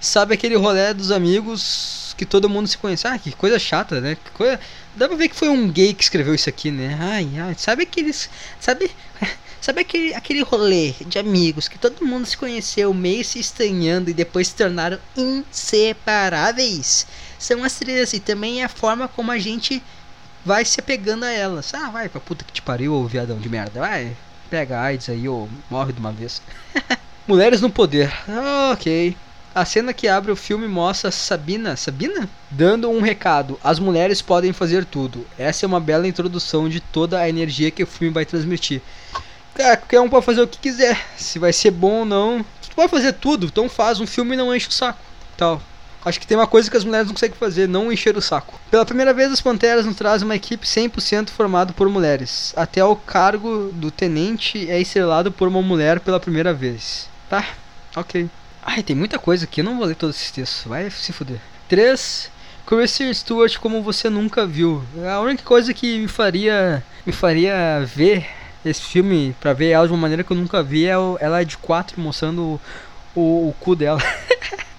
[0.00, 3.06] Sabe aquele rolê dos amigos que todo mundo se conhece?
[3.06, 4.16] Ah, que coisa chata, né?
[4.16, 4.58] Que coisa...
[4.96, 6.98] Dá pra ver que foi um gay que escreveu isso aqui, né?
[7.00, 7.54] Ai, ai.
[7.56, 8.28] Sabe aqueles.
[8.58, 8.90] Sabe.
[9.60, 14.12] Sabe aquele, aquele rolê de amigos que todo mundo se conheceu meio se estranhando e
[14.12, 17.06] depois se tornaram inseparáveis?
[17.38, 19.80] São as três e também é a forma como a gente
[20.44, 21.72] vai se apegando a elas.
[21.74, 23.78] Ah, vai pra puta que te pariu, viadão de merda.
[23.78, 24.16] Vai,
[24.52, 26.42] pega AIDS aí ou morre de uma vez.
[27.26, 28.12] Mulheres no poder.
[28.70, 29.16] ok.
[29.54, 32.28] A cena que abre o filme mostra Sabina, Sabina?
[32.50, 35.26] Dando um recado: as mulheres podem fazer tudo.
[35.38, 38.82] Essa é uma bela introdução de toda a energia que o filme vai transmitir.
[39.54, 41.02] Cara, qualquer um pode fazer o que quiser.
[41.16, 42.44] Se vai ser bom ou não.
[42.60, 44.98] Tu pode fazer tudo, então faz um filme não enche o saco.
[45.34, 45.62] Tal.
[46.04, 48.60] Acho que tem uma coisa que as mulheres não conseguem fazer, não encher o saco.
[48.70, 52.52] Pela primeira vez, os Panteras nos trazem uma equipe 100% formada por mulheres.
[52.56, 57.08] Até o cargo do tenente é estrelado por uma mulher pela primeira vez.
[57.30, 57.46] Tá,
[57.96, 58.28] ok.
[58.64, 61.40] Ai, tem muita coisa aqui, eu não vou ler todos esses textos, vai se fuder.
[61.68, 62.30] 3.
[62.66, 64.82] Kristen Stewart como você nunca viu.
[65.08, 68.26] A única coisa que me faria me faria ver
[68.64, 71.44] esse filme, pra ver ela de uma maneira que eu nunca vi, é ela é
[71.44, 72.60] de 4 mostrando o,
[73.20, 74.00] o, o cu dela.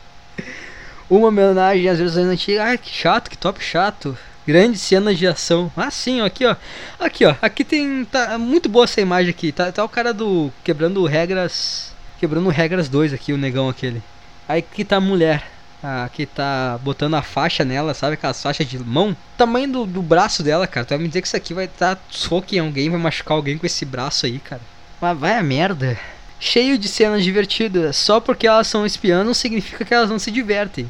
[1.17, 2.65] uma homenagem às versões antigas.
[2.65, 4.17] Ai, que chato, que top chato.
[4.45, 5.71] Grande cena de ação.
[5.75, 6.55] Ah, sim, ó, aqui, ó.
[6.99, 7.35] Aqui, ó.
[7.41, 8.05] Aqui tem.
[8.05, 9.51] Tá muito boa essa imagem aqui.
[9.51, 10.51] Tá, tá o cara do.
[10.63, 11.93] Quebrando regras
[12.23, 14.01] quebrando regras 2 aqui, o negão aquele.
[14.47, 15.43] Aí que tá a mulher.
[15.83, 18.13] Ah, que tá botando a faixa nela, sabe?
[18.13, 19.13] Aquela faixa de mão.
[19.37, 20.85] tamanho do, do braço dela, cara.
[20.85, 23.57] Tu vai me dizer que isso aqui vai tá soco em alguém, vai machucar alguém
[23.57, 24.61] com esse braço aí, cara.
[25.01, 25.99] Mas vai a merda.
[26.39, 27.97] Cheio de cenas divertidas.
[27.97, 30.89] Só porque elas são espiãs não significa que elas não se divertem.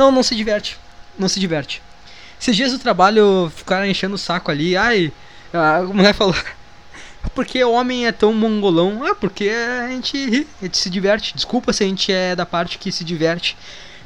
[0.00, 0.78] Não, não se diverte.
[1.18, 1.82] Não se diverte.
[2.40, 4.74] Esses dias do trabalho ficaram enchendo o saco ali.
[4.74, 5.12] Ai,
[5.52, 6.34] a mulher falou.
[7.34, 9.04] Por que o homem é tão mongolão?
[9.04, 11.34] Ah, porque a gente ri, a gente se diverte.
[11.34, 13.58] Desculpa se a gente é da parte que se diverte.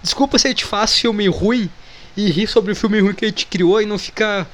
[0.03, 1.70] Desculpa se a gente faz filme ruim
[2.16, 4.49] e ri sobre o filme ruim que a gente criou e não fica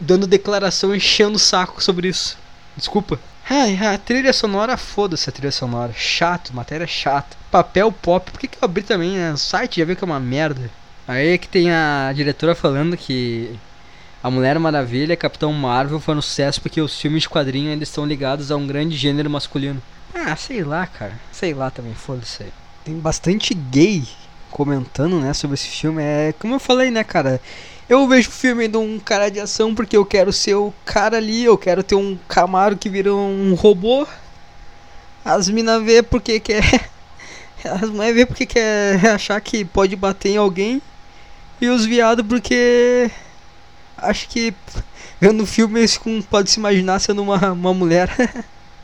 [0.00, 2.38] dando declaração enchendo o saco sobre isso.
[2.74, 3.20] Desculpa.
[3.52, 5.92] Ai, a trilha sonora, foda-se a trilha sonora.
[5.92, 7.36] Chato, matéria chata.
[7.50, 9.16] Papel pop, por que, que eu abri também?
[9.16, 9.32] Né?
[9.32, 10.70] O site já viu que é uma merda.
[11.08, 13.58] Aí que tem a diretora falando que
[14.22, 18.06] a Mulher Maravilha e Capitão Marvel foram sucesso porque os filmes de quadrinho ainda estão
[18.06, 19.82] ligados a um grande gênero masculino.
[20.14, 21.18] Ah, sei lá, cara.
[21.32, 22.46] Sei lá também, foda-se.
[22.84, 24.04] Tem bastante gay
[24.48, 26.00] comentando, né, sobre esse filme.
[26.00, 27.40] É, como eu falei, né, cara?
[27.90, 31.42] Eu vejo filme de um cara de ação porque eu quero ser o cara ali,
[31.42, 34.06] eu quero ter um Camaro que vira um robô.
[35.24, 36.88] As minas vê porque quer.
[37.64, 40.80] As mulheres vê porque quer achar que pode bater em alguém.
[41.60, 43.10] E os viados porque
[43.98, 44.54] acho que
[45.20, 45.84] vendo o filme
[46.30, 48.08] pode se imaginar sendo uma, uma mulher.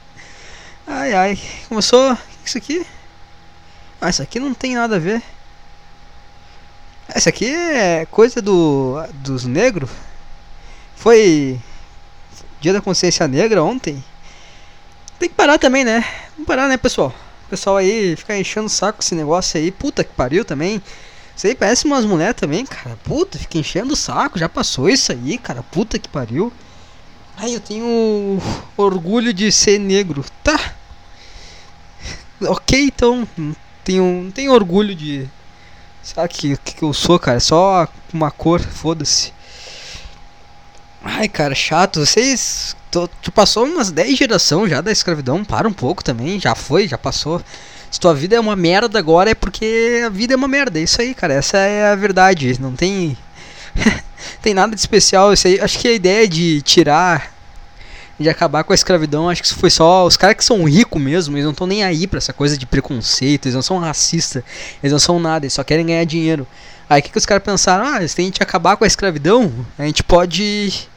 [0.85, 1.39] ai ai,
[1.69, 2.85] começou isso aqui?
[4.01, 5.23] Ah, isso aqui não tem nada a ver.
[7.17, 9.89] Essa aqui é coisa do dos negros.
[10.95, 11.59] Foi
[12.61, 14.05] Dia da Consciência Negra ontem.
[15.19, 16.05] Tem que parar também, né?
[16.33, 17.15] Vamos parar, né, pessoal?
[17.47, 19.71] O pessoal aí ficar enchendo o saco esse negócio aí.
[19.71, 20.83] Puta que pariu também.
[21.35, 22.99] Isso aí parece umas mulheres também, cara.
[23.03, 24.39] Puta, fica enchendo o saco.
[24.39, 25.63] Já passou isso aí, cara.
[25.63, 26.53] Puta que pariu.
[27.39, 28.39] Ai, eu tenho
[28.77, 30.23] orgulho de ser negro.
[30.45, 30.75] Tá.
[32.43, 33.27] Ok, então.
[33.83, 35.27] Tenho, tenho orgulho de.
[36.15, 37.41] Sabe que, que, que eu sou, cara?
[37.41, 39.33] Só uma cor, foda-se.
[41.03, 42.07] Ai, cara, chato.
[42.07, 42.77] Vocês.
[43.21, 45.45] Tu passou umas 10 gerações já da escravidão.
[45.45, 46.39] Para um pouco também.
[46.39, 47.43] Já foi, já passou.
[47.91, 50.79] Se tua vida é uma merda agora é porque a vida é uma merda.
[50.79, 51.35] É isso aí, cara.
[51.35, 52.61] Essa é a verdade.
[52.61, 53.19] Não tem.
[54.41, 55.33] tem nada de especial.
[55.33, 57.36] Isso aí, acho que a ideia de tirar.
[58.19, 60.07] De acabar com a escravidão, acho que isso foi só.
[60.07, 62.65] Os caras que são ricos mesmo, eles não estão nem aí pra essa coisa de
[62.65, 64.43] preconceito, eles não são racistas,
[64.83, 66.47] eles não são nada, eles só querem ganhar dinheiro.
[66.89, 67.85] Aí o que, que os caras pensaram?
[67.85, 70.89] Ah, se a gente acabar com a escravidão, a gente pode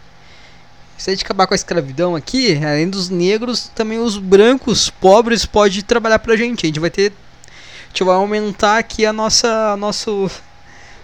[0.99, 5.45] se a gente acabar com a escravidão aqui, além dos negros, também os brancos pobres
[5.45, 6.65] podem trabalhar pra gente.
[6.65, 7.13] A gente vai ter.
[7.13, 9.71] A gente vai aumentar aqui a nossa.
[9.71, 10.29] A nosso,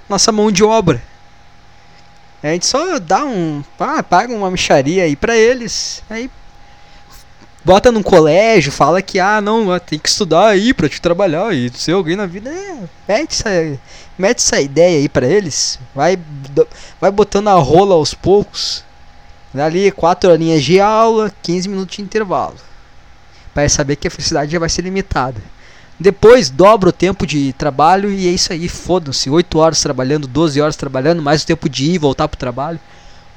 [0.09, 1.01] nossa mão de obra.
[2.45, 3.63] A gente só dá um.
[3.79, 6.03] Ah, paga uma micharia aí pra eles.
[6.07, 6.29] Aí.
[7.63, 11.71] Bota num colégio, fala que, ah, não, tem que estudar aí pra te trabalhar e
[11.71, 12.51] ser alguém na vida.
[12.51, 12.77] É,
[13.07, 13.79] mete essa,
[14.15, 15.79] mete essa ideia aí pra eles.
[15.95, 16.19] Vai,
[17.01, 18.83] vai botando a rola aos poucos.
[19.51, 22.57] Ali, 4 horinhas de aula, 15 minutos de intervalo.
[23.55, 25.41] Para saber que a felicidade já vai ser limitada.
[25.99, 29.29] Depois dobra o tempo de trabalho e é isso aí, fodam-se.
[29.29, 32.79] 8 horas trabalhando, 12 horas trabalhando, mais o tempo de ir e voltar pro trabalho.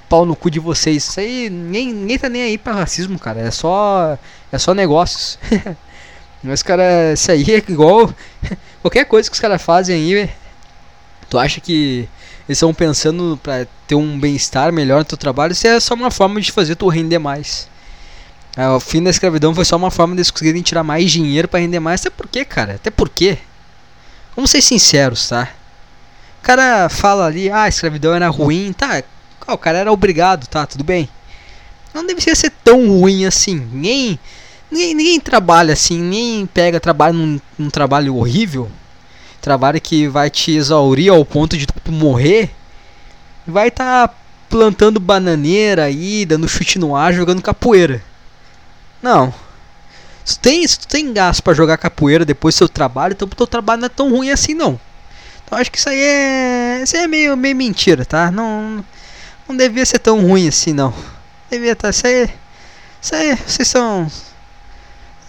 [0.09, 1.05] Pau no cu de vocês.
[1.05, 3.41] Isso aí, ninguém, ninguém tá nem aí pra racismo, cara.
[3.41, 4.19] É só.
[4.51, 5.39] É só negócios.
[6.43, 8.13] Mas, cara, isso aí é igual.
[8.83, 10.31] Qualquer coisa que os caras fazem aí.
[11.29, 12.09] Tu acha que
[12.49, 16.11] eles estão pensando para ter um bem-estar melhor no teu trabalho, isso é só uma
[16.11, 17.69] forma de fazer tu render mais.
[18.57, 21.61] É, o fim da escravidão foi só uma forma deles conseguirem tirar mais dinheiro para
[21.61, 22.01] render mais.
[22.01, 22.75] Até por quê, cara?
[22.75, 23.39] Até por quê?
[24.35, 25.49] Vamos ser sinceros, tá?
[26.41, 29.03] O cara fala ali, ah, a escravidão era ruim, tá?
[29.47, 30.67] O cara era obrigado, tá?
[30.67, 31.09] Tudo bem.
[31.93, 33.57] Não deveria ser tão ruim assim.
[33.73, 34.19] Ninguém,
[34.71, 38.71] ninguém, ninguém trabalha assim, ninguém pega trabalho num, num trabalho horrível,
[39.41, 42.51] trabalho que vai te exaurir ao ponto de tu morrer,
[43.47, 44.15] vai estar tá
[44.49, 48.03] plantando bananeira aí, dando chute no ar, jogando capoeira.
[49.03, 49.33] Não.
[50.25, 53.35] Se tem, se tu tem gasto para jogar capoeira depois do seu trabalho, então o
[53.35, 54.79] teu trabalho não é tão ruim assim não.
[55.45, 58.31] Então acho que isso aí é, isso aí é meio, meio mentira, tá?
[58.31, 58.85] Não,
[59.49, 60.93] não devia ser tão ruim assim não.
[61.51, 62.31] Devia estar, tá, isso aí,
[63.01, 64.11] isso aí, vocês são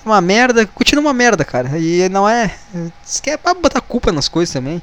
[0.03, 1.78] uma merda, continua uma merda, cara.
[1.78, 2.53] E não é,
[3.01, 4.82] você quer botar culpa nas coisas também.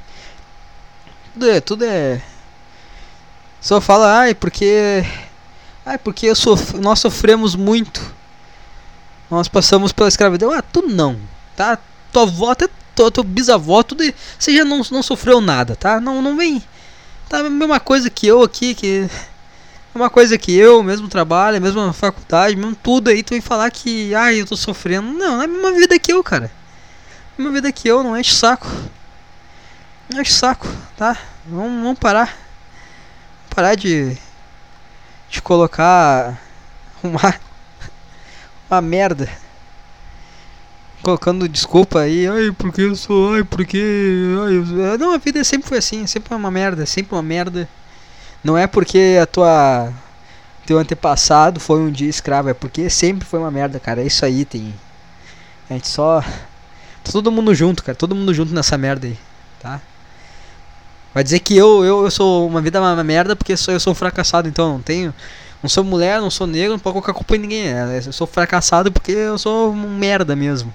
[1.33, 2.21] Tudo é, tudo é
[3.61, 5.03] só fala, ai, porque
[5.85, 8.15] ai, porque eu sof nós sofremos muito.
[9.29, 10.51] Nós passamos pela escravidão.
[10.51, 11.19] Ah, tu não,
[11.55, 11.77] tá?
[12.11, 14.03] Tua avó, até tua, tua bisavó, tudo.
[14.37, 15.99] Você já não, não sofreu nada, tá?
[15.99, 16.63] Não, não vem.
[17.29, 19.09] Tá a mesma coisa que eu aqui, que.
[19.93, 24.13] Uma coisa que eu, mesmo trabalho, mesma faculdade, mesmo tudo aí, tu vem falar que,
[24.13, 25.11] ai, eu tô sofrendo.
[25.11, 26.51] Não, é a mesma vida que eu, cara.
[27.37, 28.67] A mesma vida que eu, não enche saco.
[30.13, 31.17] Não enche saco, tá?
[31.47, 32.37] Vamos, vamos parar.
[33.49, 34.15] Parar de.
[35.29, 36.39] de colocar.
[37.01, 37.46] uma.
[38.69, 39.29] Uma merda
[41.01, 43.77] colocando desculpa aí, ai, porque eu sou, ai, porque,
[44.45, 44.97] ai, eu...
[44.97, 47.67] não, a vida sempre foi assim, sempre uma merda, sempre uma merda.
[48.43, 49.93] Não é porque a tua
[50.65, 54.01] teu antepassado foi um dia escravo, é porque sempre foi uma merda, cara.
[54.01, 54.73] É isso aí, tem
[55.69, 56.21] a gente só
[57.03, 59.17] tá todo mundo junto, cara, todo mundo junto nessa merda aí,
[59.61, 59.81] tá?
[61.13, 63.95] Vai dizer que eu, eu, eu sou uma vida uma merda porque eu sou um
[63.95, 65.13] fracassado, então não tenho
[65.61, 67.67] não sou mulher, não sou negro, não posso colocar culpa em ninguém.
[67.67, 70.73] É, eu sou fracassado porque eu sou um merda mesmo.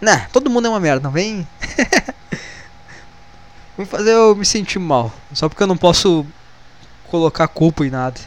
[0.00, 1.46] Né, todo mundo é uma merda, não vem.
[3.76, 5.12] Vem fazer eu me sentir mal.
[5.32, 6.26] Só porque eu não posso
[7.08, 8.20] colocar culpa em nada.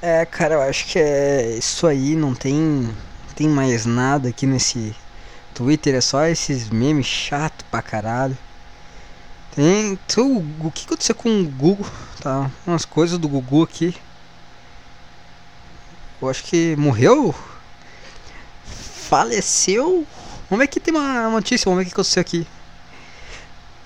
[0.00, 2.16] É, cara, eu acho que é isso aí.
[2.16, 2.90] Não tem,
[3.34, 4.94] tem mais nada aqui nesse
[5.54, 5.94] Twitter.
[5.94, 8.36] É só esses memes chato pra caralho.
[9.54, 9.98] Tem.
[10.08, 11.86] Tu, o que aconteceu com o Google?
[12.20, 13.94] Tá, umas coisas do Google aqui.
[16.20, 17.34] Eu acho que morreu?
[18.64, 20.06] Faleceu?
[20.48, 22.46] Vamos ver que tem uma notícia, vamos ver o que aconteceu aqui.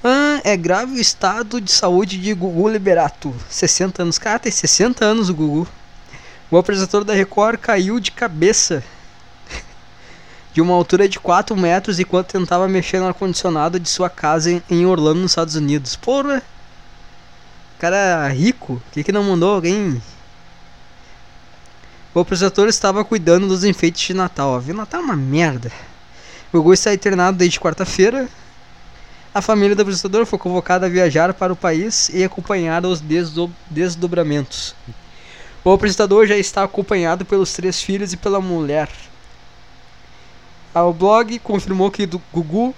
[0.02, 3.34] Ah, é grave o estado de saúde de Gugu Liberato.
[3.50, 4.18] 60 anos.
[4.18, 5.68] Cara, tem 60 anos o Gugu.
[6.50, 8.82] O apresentador da Record caiu de cabeça
[10.54, 14.86] de uma altura de 4 metros enquanto tentava mexer no ar-condicionado de sua casa em
[14.86, 15.96] Orlando, nos Estados Unidos.
[15.96, 16.42] Porra!
[17.78, 20.00] Cara rico, o que, que não mandou alguém?
[22.12, 24.58] O apresentador estava cuidando dos enfeites de Natal.
[24.58, 24.74] Viu?
[24.74, 25.70] Natal é uma merda.
[26.52, 28.28] O Gugu está internado desde quarta-feira.
[29.32, 33.48] A família do apresentador foi convocada a viajar para o país e acompanhar os desdo
[33.70, 34.74] desdobramentos.
[35.62, 38.88] O apresentador já está acompanhado pelos três filhos e pela mulher.
[40.74, 42.74] O blog confirmou que o Gugu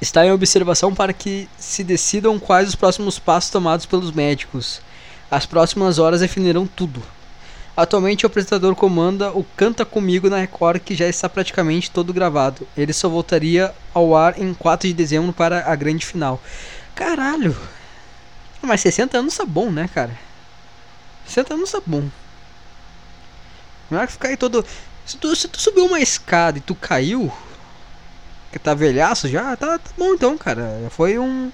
[0.00, 4.80] está em observação para que se decidam quais os próximos passos tomados pelos médicos.
[5.30, 7.02] As próximas horas definirão tudo.
[7.80, 12.68] Atualmente o apresentador comanda o Canta Comigo na Record, que já está praticamente todo gravado.
[12.76, 16.42] Ele só voltaria ao ar em 4 de dezembro para a grande final.
[16.94, 17.56] Caralho!
[18.60, 20.14] Mas 60 anos tá bom, né, cara?
[21.26, 22.06] 60 anos tá bom.
[23.90, 24.62] Não é que ficar aí todo.
[25.06, 27.32] Se tu, se tu subiu uma escada e tu caiu,
[28.52, 30.86] que tá velhaço já, tá, tá bom então, cara.
[30.90, 31.50] Foi um.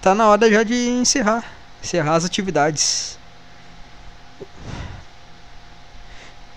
[0.00, 1.44] Tá na hora já de encerrar.
[1.80, 3.16] Encerrar as atividades.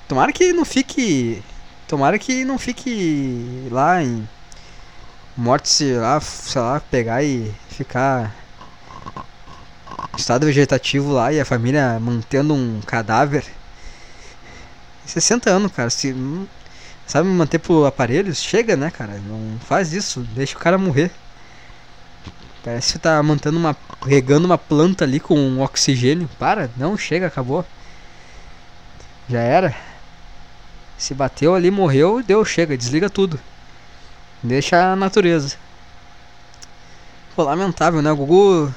[0.08, 1.42] Tomara que não fique.
[1.88, 4.28] Tomara que não fique lá em.
[5.38, 8.34] Morte, sei lá, sei lá, pegar e ficar.
[10.18, 13.46] Estado vegetativo lá e a família mantendo um cadáver.
[15.06, 15.90] 60 anos, cara.
[15.90, 16.16] Se,
[17.06, 18.42] sabe manter por aparelhos?
[18.42, 19.20] Chega, né, cara?
[19.28, 20.22] Não faz isso.
[20.36, 21.12] Deixa o cara morrer.
[22.64, 23.76] Parece que tá mantendo uma.
[24.06, 26.30] regando uma planta ali com oxigênio.
[26.40, 27.66] Para, não, chega, acabou.
[29.28, 29.76] Já era.
[30.98, 33.40] Se bateu ali, morreu, deu, chega, desliga tudo.
[34.42, 35.58] Deixa a natureza.
[37.36, 38.12] Pô, lamentável, né?
[38.12, 38.74] O Gugu.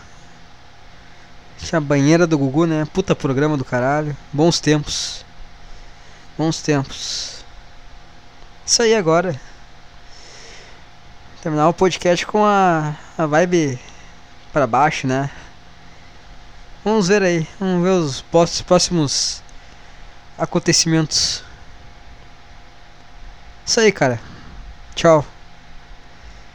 [1.59, 2.87] Tinha a banheira do Gugu, né?
[2.93, 4.17] Puta programa do caralho.
[4.33, 5.25] Bons tempos.
[6.37, 7.45] Bons tempos.
[8.67, 9.41] Isso aí agora.
[11.43, 13.79] Terminar o podcast com a, a vibe
[14.53, 15.31] para baixo, né?
[16.85, 17.47] Vamos ver aí.
[17.61, 18.25] Vamos ver os
[18.67, 19.43] próximos
[20.37, 21.48] acontecimentos.
[23.69, 24.19] Isso aí, cara.
[24.95, 25.23] Tchau.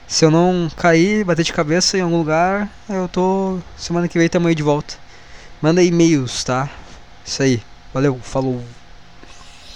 [0.07, 3.59] Se eu não cair, bater de cabeça em algum lugar, eu tô.
[3.77, 4.95] Semana que vem tamo aí de volta.
[5.61, 6.67] Manda e-mails, tá?
[7.23, 7.61] Isso aí.
[7.93, 8.63] Valeu, falou.